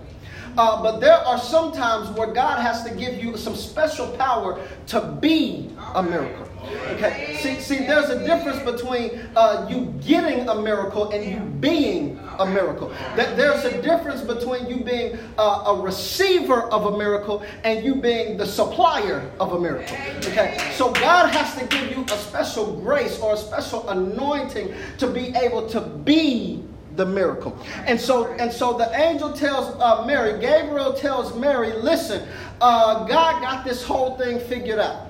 [0.57, 4.61] Uh, but there are some times where God has to give you some special power
[4.89, 6.47] to be a miracle.
[6.63, 7.37] Okay.
[7.41, 12.47] See, see, there's a difference between uh, you getting a miracle and you being a
[12.47, 12.89] miracle.
[13.17, 17.95] That there's a difference between you being a, a receiver of a miracle and you
[17.95, 19.97] being the supplier of a miracle.
[20.19, 25.07] Okay, so God has to give you a special grace or a special anointing to
[25.07, 26.63] be able to be
[27.01, 27.59] the miracle.
[27.87, 32.29] And so, and so the angel tells uh, Mary, Gabriel tells Mary, listen,
[32.61, 35.07] uh, God got this whole thing figured out.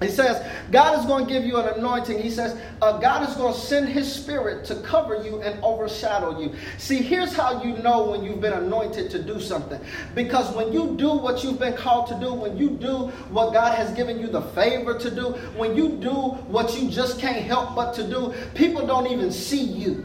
[0.00, 2.20] He says, God is going to give you an anointing.
[2.20, 6.38] He says, uh, God is going to send His Spirit to cover you and overshadow
[6.38, 6.54] you.
[6.76, 9.80] See, here's how you know when you've been anointed to do something.
[10.14, 13.74] Because when you do what you've been called to do, when you do what God
[13.74, 17.74] has given you the favor to do, when you do what you just can't help
[17.74, 20.04] but to do, people don't even see you.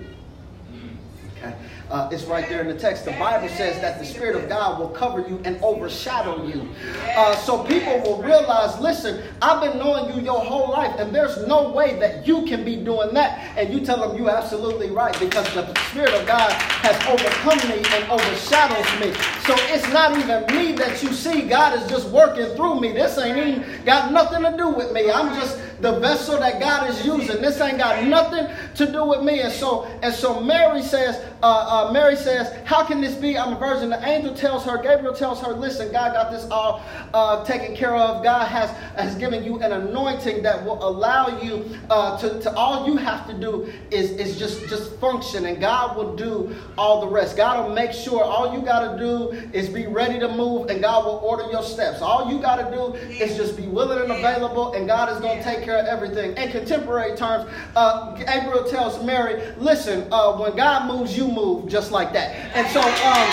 [1.43, 1.56] Okay?
[1.89, 3.04] Uh, it's right there in the text.
[3.04, 6.69] The Bible says that the Spirit of God will cover you and overshadow you.
[7.17, 11.45] Uh, so people will realize listen, I've been knowing you your whole life, and there's
[11.47, 13.58] no way that you can be doing that.
[13.58, 17.84] And you tell them you're absolutely right because the Spirit of God has overcome me
[17.89, 19.13] and overshadows me.
[19.45, 21.41] So it's not even me that you see.
[21.41, 22.93] God is just working through me.
[22.93, 25.12] This ain't even got nothing to do with me.
[25.12, 27.41] I'm just the vessel that God is using.
[27.41, 29.41] This ain't got nothing to do with me.
[29.41, 33.38] And so, and so Mary says, uh, uh, Mary says, how can this be?
[33.38, 33.89] I'm a virgin.
[33.89, 37.95] The angel tells her, Gabriel tells her, listen, God got this all uh, taken care
[37.95, 38.23] of.
[38.23, 42.88] God has, has given you an anointing that will allow you uh, to, to, all
[42.88, 47.08] you have to do is, is just, just function and God will do all the
[47.08, 47.38] rest.
[47.38, 50.82] God will make sure all you got to do is be ready to move and
[50.82, 52.01] God will order your steps.
[52.01, 55.39] All you got to do is just be willing and available and God is going
[55.39, 56.38] to take care of everything.
[56.38, 61.91] In contemporary terms, uh, Gabriel tells Mary, listen, uh, when God moves, you move just
[61.91, 62.36] like that.
[62.54, 63.28] And so, um,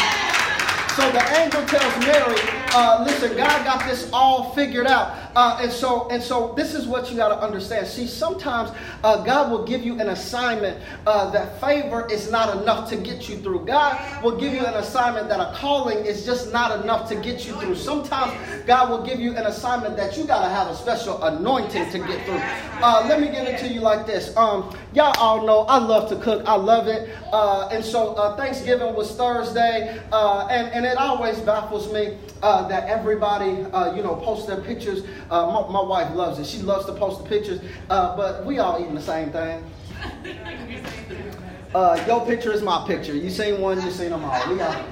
[0.97, 2.41] so the angel tells Mary,
[2.75, 5.28] uh, listen, God got this all figured out.
[5.39, 7.87] Uh, and so, and so this is what you got to understand.
[7.87, 8.73] See, sometimes
[9.05, 13.29] uh, God will give you an assignment uh, that favor is not enough to get
[13.29, 13.65] you through.
[13.65, 17.47] God will give you an assignment that a calling is just not enough to get
[17.47, 17.77] you through.
[17.77, 18.33] Sometimes
[18.67, 21.99] God will give you an assignment that you got to have a special anointing to
[22.01, 22.43] get through.
[22.83, 24.37] Uh, let me get it to you like this.
[24.37, 26.43] Um, y'all all know I love to cook.
[26.49, 27.11] I love it.
[27.33, 33.63] Uh, and so Thanksgiving was Thursday, and and it always baffles me uh, that everybody,
[33.73, 35.03] uh, you know, posts their pictures.
[35.31, 36.47] Uh, my, my, wife loves it.
[36.47, 37.61] She loves to post the pictures,
[37.91, 39.65] uh, but we all eating the same thing.
[41.75, 43.15] Uh, your picture is my picture.
[43.15, 44.55] You seen one, you seen them all.
[44.55, 44.85] We all,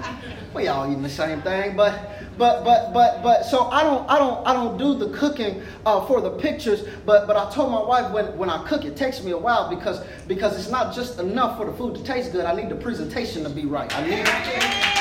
[0.55, 4.19] we all eating the same thing, but but but but but so I don't I
[4.19, 6.87] don't I don't do the cooking uh, for the pictures.
[7.07, 9.71] But but I told my wife when when I cook, it takes me a while
[9.75, 12.45] because because it's not just enough for the food to taste good.
[12.45, 13.91] I need the presentation to be right.
[13.97, 14.96] I need.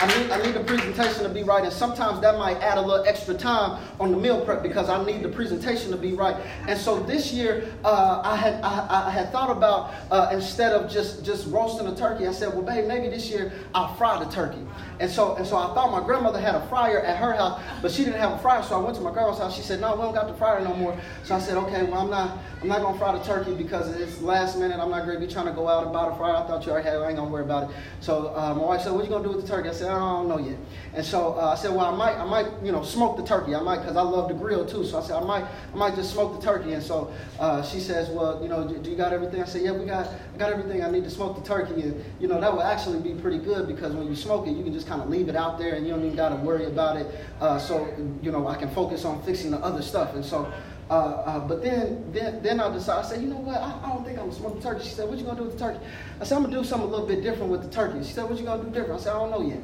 [0.00, 2.80] I need, I need the presentation to be right, and sometimes that might add a
[2.80, 6.36] little extra time on the meal prep because I need the presentation to be right.
[6.68, 10.88] And so this year, uh, I had I, I, had thought about uh, instead of
[10.88, 14.30] just just roasting a turkey, I said, well, babe, maybe this year I'll fry the
[14.30, 14.64] turkey.
[15.00, 17.90] And so and so I thought my grandmother had a fryer at her house, but
[17.90, 19.56] she didn't have a fryer, so I went to my grandma's house.
[19.56, 20.96] She said, no, we don't got the fryer no more.
[21.24, 24.20] So I said, okay, well, I'm not I'm not gonna fry the turkey because it's
[24.20, 24.78] last minute.
[24.78, 26.36] I'm not gonna be trying to go out and buy the fryer.
[26.36, 26.98] I thought you already had.
[26.98, 27.76] I ain't gonna worry about it.
[28.00, 29.68] So uh, my wife said, what you gonna do with the turkey?
[29.68, 30.58] I said, I don't know yet.
[30.94, 33.54] And so uh, I said, well, I might, I might, you know, smoke the turkey.
[33.54, 34.84] I might, because I love to grill too.
[34.84, 36.72] So I said, I might, I might just smoke the turkey.
[36.72, 39.42] And so uh, she says, well, you know, do, do, you got everything?
[39.42, 40.82] I said, yeah, we got, I got everything.
[40.82, 41.82] I need to smoke the turkey.
[41.82, 44.64] And you know, that will actually be pretty good because when you smoke it, you
[44.64, 46.64] can just kind of leave it out there and you don't even got to worry
[46.64, 47.06] about it.
[47.40, 47.88] Uh, so
[48.22, 50.14] you know, I can focus on fixing the other stuff.
[50.14, 50.52] And so.
[50.90, 53.04] Uh, uh, but then, then, then I decided.
[53.04, 53.58] I said, you know what?
[53.58, 54.84] I, I don't think I'm gonna smoke the turkey.
[54.84, 55.84] She said, what you gonna do with the turkey?
[56.18, 58.02] I said, I'm gonna do something a little bit different with the turkey.
[58.04, 58.98] She said, what you gonna do different?
[58.98, 59.60] I said, I don't know yet.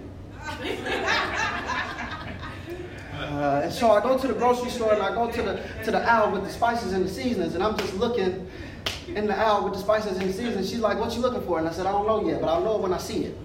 [3.15, 5.91] Uh, and so I go to the grocery store and I go to the to
[5.91, 8.49] the aisle with the spices and the seasonings, and I'm just looking
[9.09, 10.71] in the aisle with the spices and the seasonings.
[10.71, 12.63] She's like, "What you looking for?" And I said, "I don't know yet, but I'll
[12.63, 13.37] know when I see it."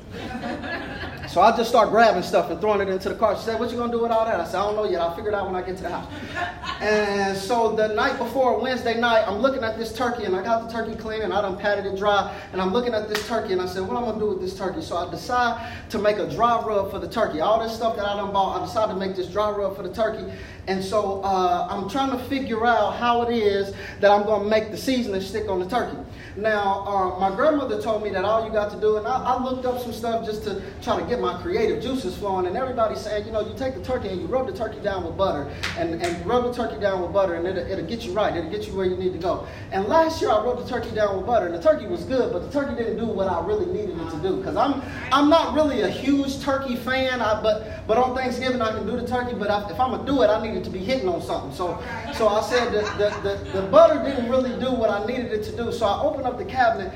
[1.29, 3.37] So I just start grabbing stuff and throwing it into the car.
[3.37, 4.39] She said, What you gonna do with all that?
[4.39, 4.99] I said, I don't know yet.
[4.99, 6.07] I'll figure it out when I get to the house.
[6.81, 10.65] And so the night before, Wednesday night, I'm looking at this turkey and I got
[10.65, 12.33] the turkey clean and I done patted it dry.
[12.53, 14.41] And I'm looking at this turkey and I said, What am I gonna do with
[14.41, 14.81] this turkey?
[14.81, 17.41] So I decide to make a dry rub for the turkey.
[17.41, 19.83] All this stuff that I done bought, I decided to make this dry rub for
[19.83, 20.33] the turkey.
[20.69, 24.69] And so uh, I'm trying to figure out how it is that I'm gonna make
[24.69, 25.97] the seasoning stick on the turkey.
[26.37, 29.43] Now, uh, my grandmother told me that all you got to do, and I, I,
[29.43, 33.01] looked up some stuff just to try to get my creative juices flowing, and everybody's
[33.01, 35.51] saying, you know, you take the turkey and you rub the turkey down with butter,
[35.77, 38.35] and, and rub the turkey down with butter, and it'll, it'll get you right.
[38.35, 39.47] It'll get you where you need to go.
[39.71, 42.31] And last year I rubbed the turkey down with butter, and the turkey was good,
[42.31, 44.37] but the turkey didn't do what I really needed it to do.
[44.37, 48.71] Because I'm, I'm not really a huge turkey fan, I, but, but on Thanksgiving I
[48.71, 50.63] can do the turkey, but I, if I'm going to do it, I need it
[50.65, 51.53] to be hitting on something.
[51.53, 51.83] So,
[52.13, 55.43] so I said the, the, the, the butter didn't really do what I needed it
[55.45, 55.71] to do.
[55.71, 56.93] So I opened up the cabinet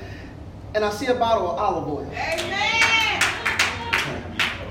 [0.76, 2.12] and I see a bottle of olive oil.
[2.12, 3.03] Amen.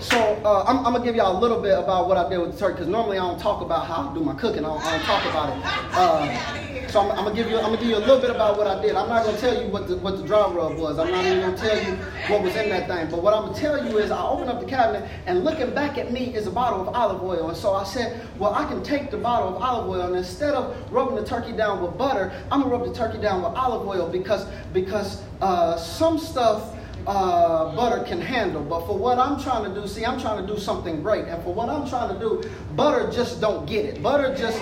[0.03, 2.53] So uh, I'm, I'm, gonna give y'all a little bit about what I did with
[2.53, 4.65] the turkey because normally I don't talk about how I do my cooking.
[4.65, 5.65] I don't, I don't talk about it.
[5.95, 8.59] Uh, so I'm, I'm, gonna give you I'm gonna give you a little bit about
[8.59, 8.97] what I did.
[8.97, 10.99] I'm not gonna tell you what the what the dry rub was.
[10.99, 11.93] I'm not even gonna tell you
[12.27, 13.11] what was in that thing.
[13.13, 15.97] But what I'm gonna tell you is I opened up the cabinet and looking back
[15.99, 17.49] at me is a bottle of olive oil.
[17.49, 20.55] And so I said, well I can take the bottle of olive oil and instead
[20.55, 23.87] of rubbing the turkey down with butter, I'm gonna rub the turkey down with olive
[23.87, 26.75] oil because because uh, some stuff
[27.07, 28.63] uh, butter can handle.
[28.63, 31.27] But for what I'm trying to do, see, I'm trying to do something great.
[31.27, 34.03] And for what I'm trying to do, butter just don't get it.
[34.03, 34.61] Butter just.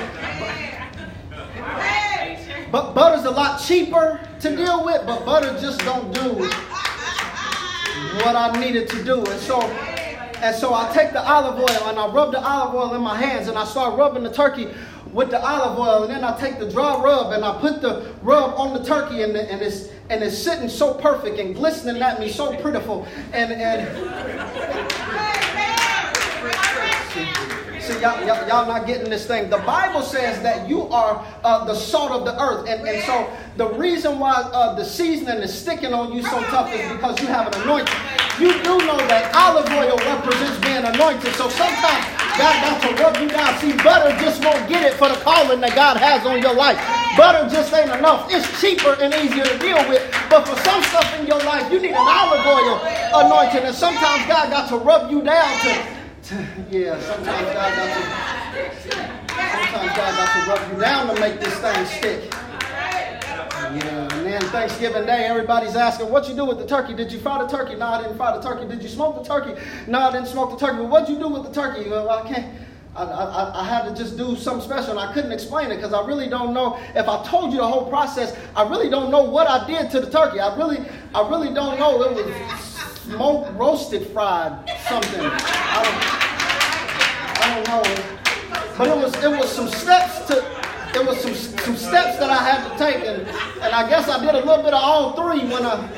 [2.71, 6.49] But butter's a lot cheaper to deal with, but butter just don't do
[8.23, 9.25] what I needed to do.
[9.25, 9.61] And so
[10.43, 13.15] and so I take the olive oil and I rub the olive oil in my
[13.15, 14.69] hands and I start rubbing the turkey
[15.13, 16.05] with the olive oil.
[16.05, 19.23] And then I take the dry rub and I put the rub on the turkey
[19.23, 23.07] and, the, and it's and it's sitting so perfect and glistening at me so prettiful.
[23.33, 24.91] And and
[27.81, 29.49] See, y'all, y'all, y'all, not getting this thing.
[29.49, 32.69] The Bible says that you are uh, the salt of the earth.
[32.69, 36.71] And, and so the reason why uh, the seasoning is sticking on you so tough
[36.73, 37.95] is because you have an anointing.
[38.39, 41.33] You do know that olive oil represents being anointed.
[41.35, 43.59] So sometimes God got to rub you down.
[43.59, 46.79] See, butter just won't get it for the calling that God has on your life.
[47.17, 48.29] Butter just ain't enough.
[48.31, 50.03] It's cheaper and easier to deal with.
[50.31, 52.79] But for some stuff in your life, you need an olive oil
[53.15, 53.65] anointing.
[53.65, 56.01] And sometimes God got to rub you down to
[56.71, 58.03] yeah, sometimes God got to
[59.33, 62.33] sometimes God got to rub you down to make this thing stick.
[62.33, 66.95] Yeah, and Thanksgiving Day, everybody's asking, what you do with the turkey?
[66.95, 67.75] Did you fry the turkey?
[67.75, 68.67] No, I didn't fry the turkey.
[68.69, 69.61] Did you smoke the turkey?
[69.87, 70.79] No, I didn't smoke the turkey.
[70.79, 71.89] But what'd you do with the turkey?
[71.89, 72.61] Well, I can't.
[72.97, 75.93] I, I, I, had to just do something special and I couldn't explain it because
[75.93, 76.77] I really don't know.
[76.97, 80.01] If I told you the whole process, I really don't know what I did to
[80.01, 80.41] the turkey.
[80.41, 80.79] I really,
[81.15, 82.03] I really don't know.
[82.03, 82.55] It was
[83.03, 85.21] smoked, roasted, fried, something.
[85.21, 86.21] I don't,
[87.41, 88.21] I don't know.
[88.77, 90.60] But it was, it was some steps to,
[90.95, 93.23] it was some, some steps that I had to take, and,
[93.63, 95.89] and I guess I did a little bit of all three when I.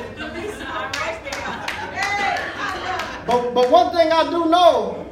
[3.25, 5.05] But, but one thing I do know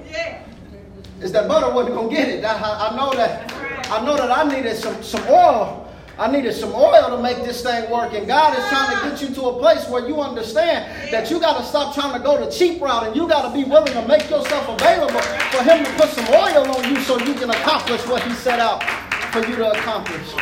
[1.22, 2.44] is that butter wasn't gonna get it.
[2.44, 3.52] I, I know that
[3.90, 5.82] I know that I needed some, some oil
[6.22, 8.14] I needed some oil to make this thing work.
[8.14, 11.40] And God is trying to get you to a place where you understand that you
[11.40, 13.94] got to stop trying to go the cheap route and you got to be willing
[13.94, 17.50] to make yourself available for Him to put some oil on you so you can
[17.50, 18.84] accomplish what He set out
[19.32, 20.34] for you to accomplish.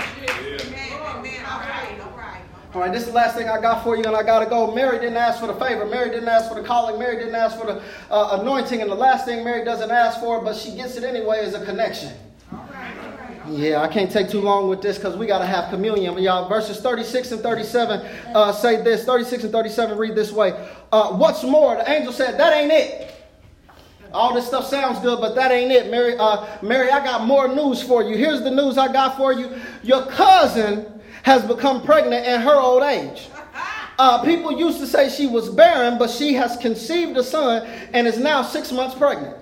[2.73, 4.45] All right, this is the last thing I got for you, and I got to
[4.45, 4.73] go.
[4.73, 5.85] Mary didn't ask for the favor.
[5.85, 6.99] Mary didn't ask for the calling.
[6.99, 7.81] Mary didn't ask for the
[8.11, 8.81] uh, anointing.
[8.81, 11.65] And the last thing Mary doesn't ask for, but she gets it anyway, is a
[11.65, 12.13] connection.
[13.47, 16.17] Yeah, I can't take too long with this because we got to have communion.
[16.19, 19.03] Y'all, verses 36 and 37 uh, say this.
[19.03, 20.51] 36 and 37 read this way.
[20.91, 23.18] Uh, what's more, the angel said, that ain't it.
[24.13, 25.91] All this stuff sounds good, but that ain't it.
[25.91, 28.17] Mary, uh, Mary, I got more news for you.
[28.17, 29.55] Here's the news I got for you.
[29.83, 33.29] Your cousin has become pregnant in her old age.
[33.99, 38.07] Uh, people used to say she was barren, but she has conceived a son and
[38.07, 39.35] is now six months pregnant.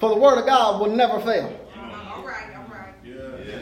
[0.00, 1.56] For the word of God will never fail.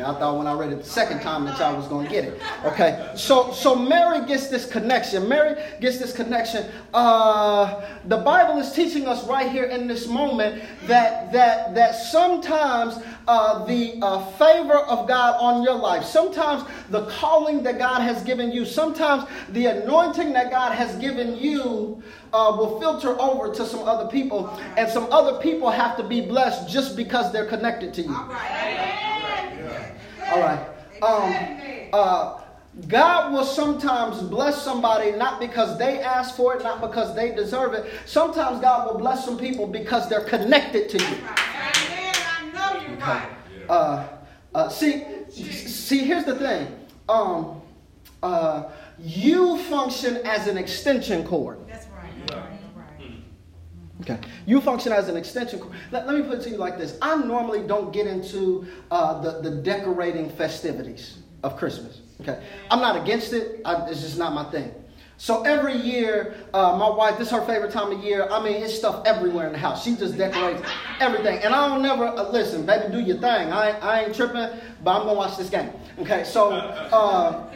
[0.00, 2.24] I thought when I read it the second time that y'all was going to get
[2.24, 2.40] it.
[2.64, 5.28] Okay, so so Mary gets this connection.
[5.28, 6.70] Mary gets this connection.
[6.94, 13.02] Uh, the Bible is teaching us right here in this moment that that that sometimes
[13.26, 18.22] uh, the uh, favor of God on your life, sometimes the calling that God has
[18.22, 23.66] given you, sometimes the anointing that God has given you uh, will filter over to
[23.66, 27.92] some other people, and some other people have to be blessed just because they're connected
[27.94, 29.07] to you.
[30.30, 30.60] All right.
[31.02, 32.40] Um, uh,
[32.86, 37.72] God will sometimes bless somebody not because they ask for it, not because they deserve
[37.74, 37.90] it.
[38.06, 41.16] Sometimes God will bless some people because they're connected to you.
[43.00, 43.22] Okay.
[43.68, 44.06] Uh,
[44.54, 46.68] uh, see, see, here's the thing.
[47.08, 47.60] Um,
[48.22, 51.58] uh, you function as an extension cord.
[54.02, 54.18] Okay.
[54.46, 55.60] You function as an extension.
[55.90, 56.96] Let, let, me put it to you like this.
[57.02, 62.00] I normally don't get into uh, the, the decorating festivities of Christmas.
[62.20, 62.40] Okay.
[62.70, 63.60] I'm not against it.
[63.64, 64.72] I, it's just not my thing.
[65.20, 68.28] So every year, uh, my wife, this is her favorite time of year.
[68.30, 69.82] I mean, it's stuff everywhere in the house.
[69.84, 70.62] She just decorates
[71.00, 71.38] everything.
[71.42, 73.52] And I don't never, uh, listen, baby, do your thing.
[73.52, 74.48] I, I ain't tripping,
[74.84, 75.72] but I'm going to watch this game.
[75.98, 77.52] Okay, so, uh,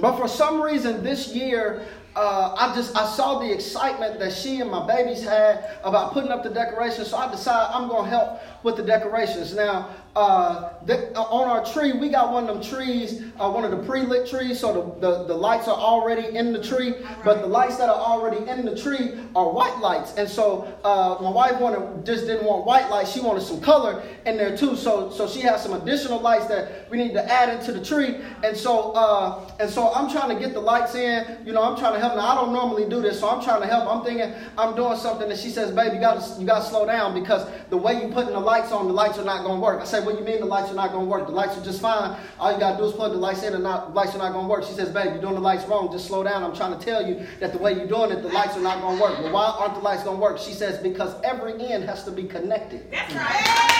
[0.00, 4.60] but for some reason this year, uh, I just I saw the excitement that she
[4.60, 8.40] and my babies had about putting up the decorations, so I decided I'm gonna help
[8.62, 9.54] with the decorations.
[9.54, 13.64] Now, uh, the, uh, on our tree, we got one of them trees, uh, one
[13.64, 16.94] of the pre-lit trees, so the, the, the, lights are already in the tree,
[17.24, 20.16] but the lights that are already in the tree are white lights.
[20.16, 24.02] And so uh, my wife wanted just didn't want white lights; she wanted some color
[24.26, 24.74] in there too.
[24.74, 28.16] So so she has some additional lights that we need to add into the tree.
[28.42, 31.46] And so uh, and so I'm trying to get the lights in.
[31.46, 32.16] You know, I'm trying to help.
[32.16, 33.88] Now I don't normally do this, so I'm trying to help.
[33.88, 36.84] I'm thinking I'm doing something, and she says, "Baby, you got to you to slow
[36.84, 39.64] down because the way you putting the lights on, the lights are not going to
[39.68, 41.26] work." I said, "What do you mean the lights are not going to work?
[41.26, 42.16] The lights are just fine.
[42.38, 44.22] All you got to do is plug the lights in, and not, the lights are
[44.24, 45.90] not going to work." She says, "Babe, you're doing the lights wrong.
[45.92, 46.42] Just slow down.
[46.42, 48.80] I'm trying to tell you that the way you're doing it, the lights are not
[48.82, 50.38] going to work." Well, why aren't the lights going to work?
[50.38, 53.70] She says, "Because every end has to be connected." That's right.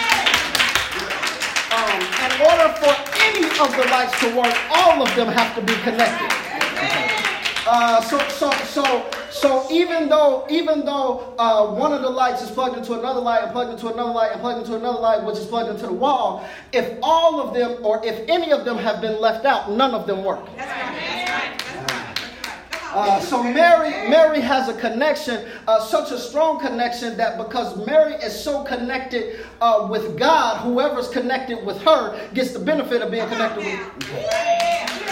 [1.71, 2.93] Um, in order for
[3.27, 6.50] any of the lights to work, all of them have to be connected.
[7.73, 12.51] Uh, so, so, so, so even though, even though uh, one of the lights is
[12.51, 15.37] plugged into another light and plugged into another light and plugged into another light, which
[15.37, 19.01] is plugged into the wall, if all of them or if any of them have
[19.01, 20.45] been left out, none of them work.
[20.57, 20.99] That's right.
[20.99, 21.87] That's right.
[21.87, 22.93] That's right.
[22.93, 28.15] Uh, so Mary, Mary has a connection, uh, such a strong connection that because Mary
[28.15, 33.29] is so connected uh, with God, whoever's connected with her gets the benefit of being
[33.29, 35.10] connected with.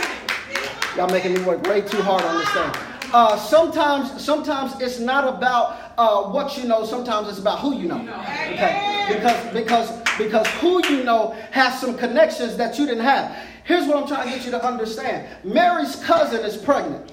[0.96, 2.98] Y'all making me work way too hard on this thing.
[3.12, 6.84] Uh, sometimes, sometimes it's not about uh, what you know.
[6.84, 8.00] Sometimes it's about who you know.
[8.00, 13.34] Okay, because because because who you know has some connections that you didn't have.
[13.64, 15.26] Here's what I'm trying to get you to understand.
[15.44, 17.12] Mary's cousin is pregnant.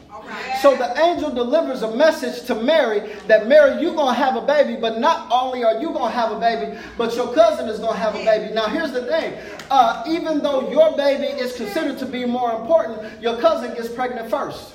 [0.61, 4.41] So the angel delivers a message to Mary that Mary, you're going to have a
[4.41, 7.79] baby, but not only are you going to have a baby, but your cousin is
[7.79, 8.53] going to have a baby.
[8.53, 9.37] Now, here's the thing
[9.69, 14.29] uh, even though your baby is considered to be more important, your cousin gets pregnant
[14.29, 14.73] first.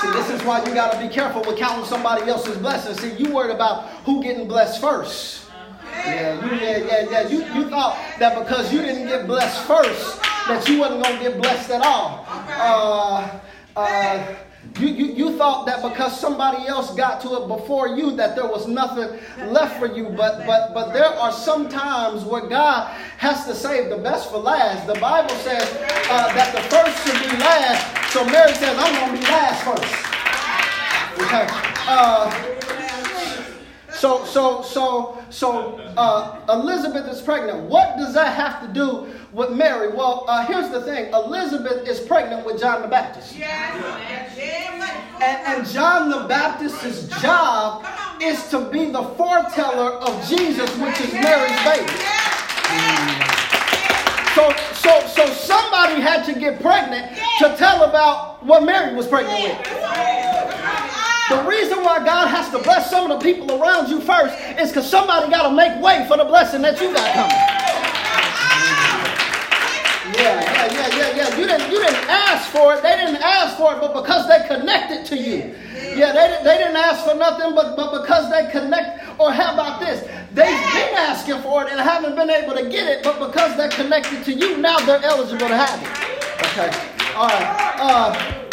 [0.00, 3.00] See, this is why you got to be careful with counting somebody else's blessings.
[3.00, 5.46] See, you worried about who getting blessed first.
[5.92, 7.28] Yeah, you, yeah, yeah, yeah.
[7.28, 11.22] You, you thought that because you didn't get blessed first, that you wasn't going to
[11.22, 12.27] get blessed at all.
[12.58, 13.40] Uh,
[13.76, 14.34] uh,
[14.80, 18.46] you, you, you thought that because somebody else got to it before you that there
[18.46, 19.18] was nothing
[19.52, 23.88] left for you but but but there are some times where god has to save
[23.88, 24.86] the best for last.
[24.86, 25.64] The bible says
[26.10, 28.12] uh, that the first should be last.
[28.12, 30.08] So mary says i'm going to be last first.
[31.22, 31.46] Okay.
[31.88, 32.57] Uh,
[33.98, 37.64] so, so, so, so, uh, Elizabeth is pregnant.
[37.64, 39.88] What does that have to do with Mary?
[39.88, 43.34] Well, uh, here's the thing Elizabeth is pregnant with John the Baptist.
[45.20, 47.84] And, and John the Baptist's job
[48.22, 51.92] is to be the foreteller of Jesus, which is Mary's baby.
[54.34, 59.42] So, so, so somebody had to get pregnant to tell about what Mary was pregnant
[59.42, 61.07] with.
[61.28, 64.70] The reason why God has to bless some of the people around you first is
[64.70, 67.58] because somebody got to make way for the blessing that you got coming.
[70.16, 71.36] Yeah, yeah, yeah, yeah, yeah.
[71.36, 72.82] You didn't, you didn't ask for it.
[72.82, 75.54] They didn't ask for it, but because they connected to you.
[75.94, 79.20] Yeah, they, they didn't ask for nothing, but, but because they connect.
[79.20, 80.00] Or how about this?
[80.32, 83.68] They've been asking for it and haven't been able to get it, but because they're
[83.68, 85.88] connected to you, now they're eligible to have it.
[86.52, 86.70] Okay.
[87.14, 87.74] All right.
[87.78, 88.47] Uh,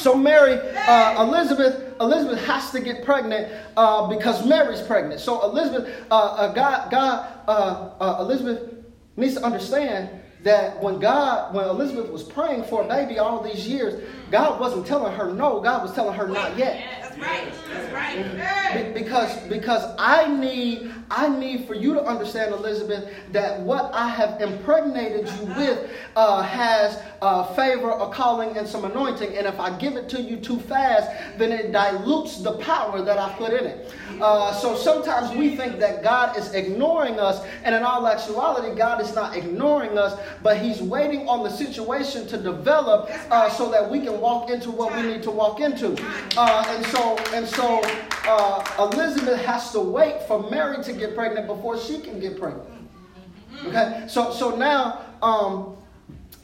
[0.00, 5.20] so Mary, uh, Elizabeth, Elizabeth has to get pregnant uh, because Mary's pregnant.
[5.20, 8.74] So Elizabeth, uh, uh God, God, uh, uh, Elizabeth
[9.16, 10.08] needs to understand
[10.42, 14.86] that when God, when Elizabeth was praying for a baby all these years, God wasn't
[14.86, 15.60] telling her no.
[15.60, 17.09] God was telling her not yet.
[17.20, 18.36] That's right.
[18.36, 18.94] That's right.
[18.94, 24.40] Because because I need I need for you to understand, Elizabeth, that what I have
[24.40, 29.36] impregnated you with uh, has uh, favor, a calling, and some anointing.
[29.36, 33.18] And if I give it to you too fast, then it dilutes the power that
[33.18, 33.92] I put in it.
[34.20, 39.00] Uh, so sometimes we think that God is ignoring us, and in all actuality, God
[39.00, 43.90] is not ignoring us, but He's waiting on the situation to develop uh, so that
[43.90, 45.96] we can walk into what we need to walk into.
[46.36, 47.80] Uh, and so, and so,
[48.26, 52.68] uh, Elizabeth has to wait for Mary to get pregnant before she can get pregnant.
[53.66, 55.76] Okay, so so now, um,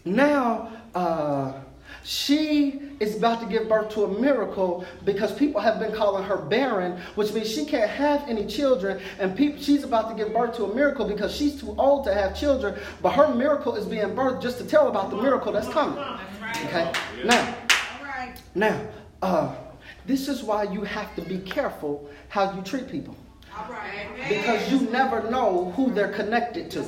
[0.05, 1.53] now uh,
[2.03, 6.37] she is about to give birth to a miracle because people have been calling her
[6.37, 10.57] barren, which means she can't have any children, and people, she's about to give birth
[10.57, 12.79] to a miracle because she's too old to have children.
[13.03, 15.99] But her miracle is being birthed just to tell about the miracle that's coming.
[16.67, 16.93] Okay,
[17.25, 17.57] now,
[18.55, 18.81] now,
[19.23, 19.55] uh,
[20.07, 23.17] this is why you have to be careful how you treat people.
[24.29, 26.81] Because you never know who they're connected to.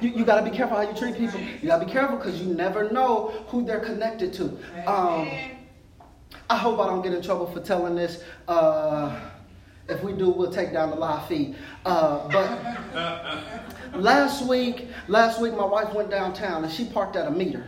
[0.00, 1.40] You, you got to be careful how you treat people.
[1.40, 4.44] You got to be careful because you never know who they're connected to.
[4.86, 5.28] Um,
[6.50, 8.22] I hope I don't get in trouble for telling this.
[8.46, 9.18] Uh,
[9.88, 11.56] if we do, we'll take down the live feed.
[11.84, 17.30] Uh, but last week, last week my wife went downtown and she parked at a
[17.30, 17.64] meter,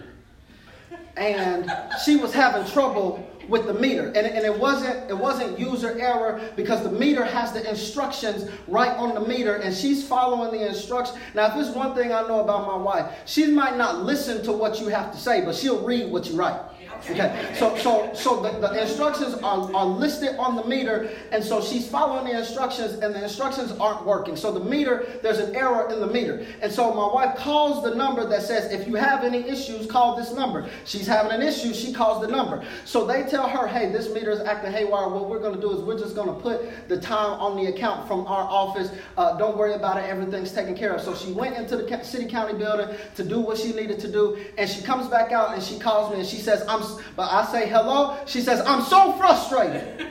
[1.17, 1.73] and
[2.05, 4.07] she was having trouble with the meter.
[4.07, 8.97] And, and it wasn't it wasn't user error because the meter has the instructions right
[8.97, 11.19] on the meter and she's following the instructions.
[11.35, 14.53] Now, if there's one thing I know about my wife, she might not listen to
[14.53, 16.61] what you have to say, but she'll read what you write.
[17.09, 21.63] Okay, so so so the, the instructions are, are listed on the meter, and so
[21.63, 24.37] she's following the instructions, and the instructions aren't working.
[24.37, 26.45] So the meter, there's an error in the meter.
[26.61, 30.17] And so my wife calls the number that says, if you have any issues, call
[30.17, 30.69] this number.
[30.85, 32.63] She's having an issue, she calls the number.
[32.85, 35.09] So they tell her, hey, this meter is acting haywire.
[35.09, 38.27] What we're gonna do is we're just gonna put the time on the account from
[38.27, 38.91] our office.
[39.17, 41.01] Uh, don't worry about it, everything's taken care of.
[41.01, 44.39] So she went into the city county building to do what she needed to do,
[44.59, 46.83] and she comes back out and she calls me and she says, I'm
[47.17, 48.19] but I say hello.
[48.27, 50.07] She says, I'm so frustrated.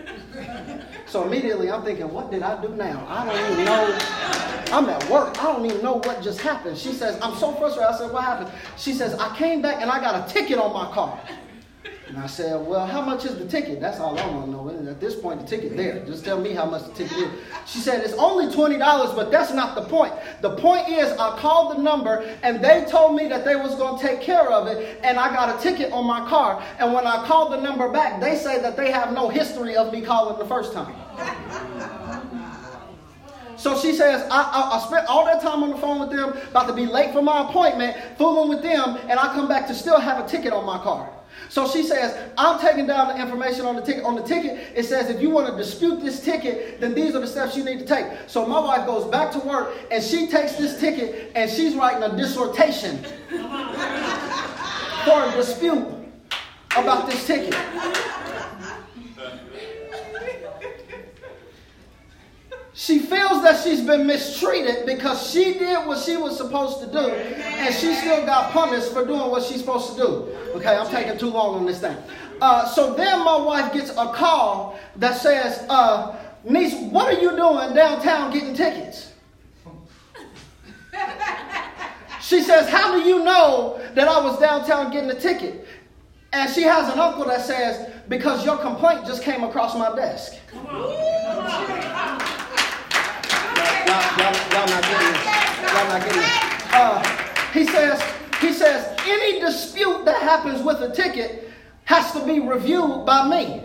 [1.07, 3.05] so immediately I'm thinking, what did I do now?
[3.07, 3.97] I don't even know.
[4.71, 5.41] I'm at work.
[5.41, 6.77] I don't even know what just happened.
[6.77, 7.93] She says, I'm so frustrated.
[7.93, 8.51] I said, what happened?
[8.77, 11.19] She says, I came back and I got a ticket on my car.
[12.09, 13.79] And I said, well, how much is the ticket?
[13.79, 14.89] That's all I want to know.
[14.89, 16.03] At this point, the ticket there.
[16.07, 17.29] Just tell me how much the ticket is.
[17.67, 18.79] She said, it's only $20,
[19.15, 20.15] but that's not the point.
[20.41, 23.99] The point is, I called the number, and they told me that they was going
[23.99, 26.63] to take care of it, and I got a ticket on my car.
[26.79, 29.93] And when I called the number back, they say that they have no history of
[29.93, 30.95] me calling the first time.
[33.55, 36.29] So she says, I, I, I, spent all that time on the phone with them,
[36.49, 39.75] about to be late for my appointment, fooling with them, and I come back to
[39.75, 41.13] still have a ticket on my car.
[41.49, 44.03] So she says, I'm taking down the information on the ticket.
[44.03, 47.19] On the ticket, it says if you want to dispute this ticket, then these are
[47.19, 48.05] the steps you need to take.
[48.27, 52.03] So my wife goes back to work and she takes this ticket and she's writing
[52.03, 52.97] a dissertation
[55.05, 55.87] for a dispute
[56.77, 57.55] about this ticket.
[62.79, 67.09] She feels that she's been mistreated because she did what she was supposed to do
[67.09, 70.07] and she still got punished for doing what she's supposed to do.
[70.55, 71.97] Okay, I'm taking too long on this thing.
[72.39, 76.15] Uh, so then my wife gets a call that says, uh,
[76.45, 79.11] Niece, what are you doing downtown getting tickets?
[82.21, 85.67] She says, How do you know that I was downtown getting a ticket?
[86.31, 90.35] And she has an uncle that says, Because your complaint just came across my desk.
[96.71, 97.03] Uh,
[97.53, 98.01] he says,
[98.39, 101.51] he says, any dispute that happens with a ticket
[101.85, 103.63] has to be reviewed by me.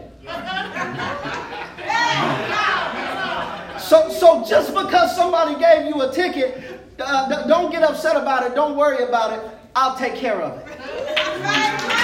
[3.78, 8.54] So, so just because somebody gave you a ticket, uh, don't get upset about it.
[8.54, 9.44] Don't worry about it.
[9.76, 12.03] I'll take care of it.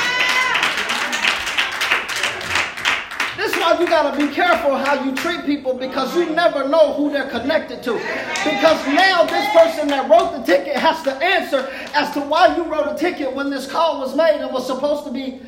[3.61, 7.11] Why you got to be careful how you treat people because you never know who
[7.11, 7.93] they're connected to.
[7.93, 12.65] Because now this person that wrote the ticket has to answer as to why you
[12.65, 15.41] wrote a ticket when this call was made and was supposed to be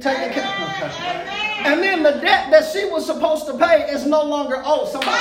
[0.00, 0.92] taken care of.
[1.66, 4.88] And then the debt that she was supposed to pay is no longer owed.
[4.88, 5.18] Somebody.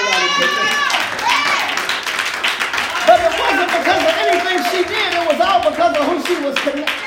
[3.08, 5.14] But it wasn't because of anything she did.
[5.14, 7.05] It was all because of who she was connected.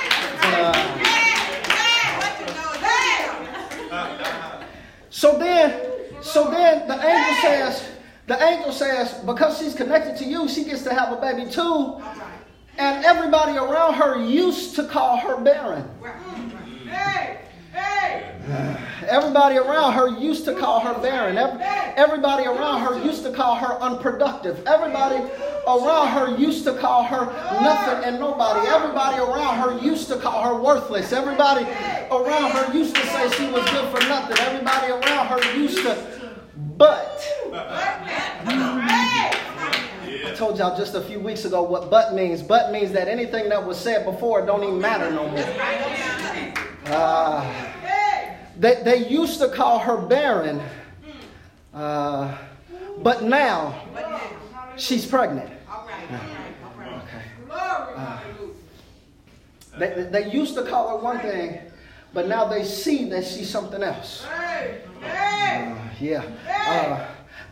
[5.19, 7.89] So then, so then the angel says,
[8.29, 12.01] the angel says, because she's connected to you, she gets to have a baby too.
[12.79, 15.91] And everybody around her used to call her barren.
[16.87, 17.41] Hey,
[17.73, 18.79] hey.
[19.09, 21.39] Everybody around her used to call her barren.
[21.39, 24.67] Everybody around her used to call her unproductive.
[24.67, 25.17] Everybody
[25.67, 27.27] around her used to call her
[27.63, 28.67] nothing and nobody.
[28.69, 31.13] Everybody around her used to call her worthless.
[31.13, 31.65] Everybody
[32.11, 34.39] around her used to say she was good for nothing.
[34.39, 35.97] Everybody around her used to,
[36.77, 37.23] but.
[40.27, 42.43] I told y'all just a few weeks ago what but means.
[42.43, 45.45] But means that anything that was said before don't even matter no more.
[46.87, 47.43] Uh,
[48.59, 50.61] they, they used to call her barren,
[51.73, 52.37] uh,
[53.03, 53.85] but now
[54.77, 55.51] she's pregnant.
[57.51, 58.21] Uh,
[59.79, 61.61] they, they used to call her one thing,
[62.13, 64.25] but now they see that she's something else.
[64.27, 66.23] Uh, yeah.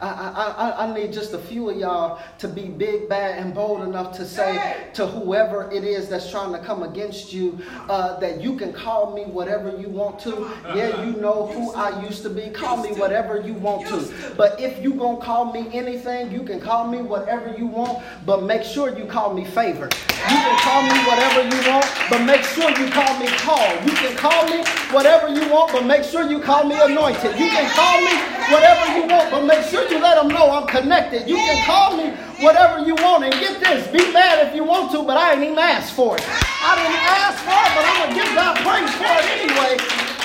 [0.00, 3.82] I, I, I need just a few of y'all to be big, bad, and bold
[3.82, 8.42] enough to say to whoever it is that's trying to come against you uh, that
[8.42, 10.50] you can call me whatever you want to.
[10.74, 12.50] Yeah, you know who I used to be.
[12.50, 14.34] Call me whatever you want to.
[14.36, 18.02] But if you gonna call me anything, you can call me whatever you want.
[18.26, 19.94] But make sure you call me favored.
[19.94, 23.84] You can call me whatever you want, but make sure you call me called.
[23.86, 27.38] You can call me whatever you want, but make sure you call me anointed.
[27.38, 30.66] You can call me whatever you want, but make sure you let them know I'm
[30.66, 31.28] connected.
[31.28, 32.10] You can call me
[32.42, 33.24] whatever you want.
[33.24, 36.16] And get this, be mad if you want to, but I ain't even asked for
[36.16, 36.24] it.
[36.26, 39.74] I didn't ask for it, but I'm going to give God praise for it anyway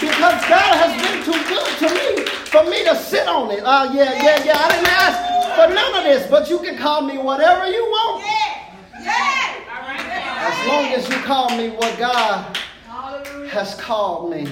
[0.02, 3.64] because God has been too good to me for me to sit on it.
[3.64, 4.58] Uh, yeah, yeah, yeah.
[4.58, 5.18] I didn't ask
[5.56, 8.24] for none of this, but you can call me whatever you want.
[8.24, 8.62] Yeah.
[10.44, 12.58] As long as you call me what God
[13.52, 14.48] has called me.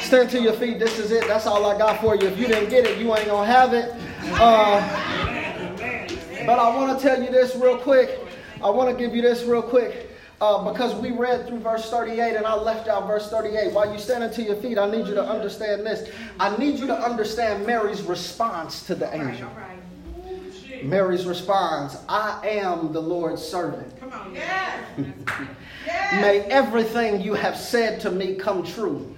[0.00, 0.78] Stand to your feet.
[0.78, 1.28] This is it.
[1.28, 2.28] That's all I got for you.
[2.28, 3.92] If you didn't get it, you ain't going to have it.
[4.40, 4.80] Uh,
[6.46, 8.18] but I want to tell you this real quick.
[8.64, 10.08] I want to give you this real quick.
[10.40, 13.74] Uh, because we read through verse 38 and I left out verse 38.
[13.74, 16.10] While you standing to your feet, I need you to understand this.
[16.38, 19.50] I need you to understand Mary's response to the angel.
[20.82, 23.98] Mary's response, I am the Lord's servant.
[24.00, 24.34] Come on.
[24.34, 24.80] Yes.
[25.86, 26.12] yes.
[26.22, 29.14] May everything you have said to me come true.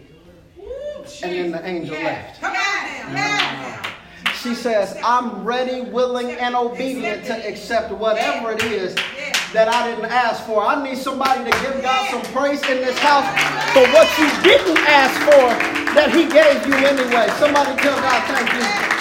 [1.23, 2.41] and then the angel left.
[2.41, 3.93] Come on
[4.43, 8.95] She says, I'm ready, willing, and obedient to accept whatever it is
[9.53, 10.65] that I didn't ask for.
[10.65, 13.27] I need somebody to give God some praise in this house
[13.73, 17.29] for what you didn't ask for that He gave you anyway.
[17.39, 18.92] Somebody tell God, thank you.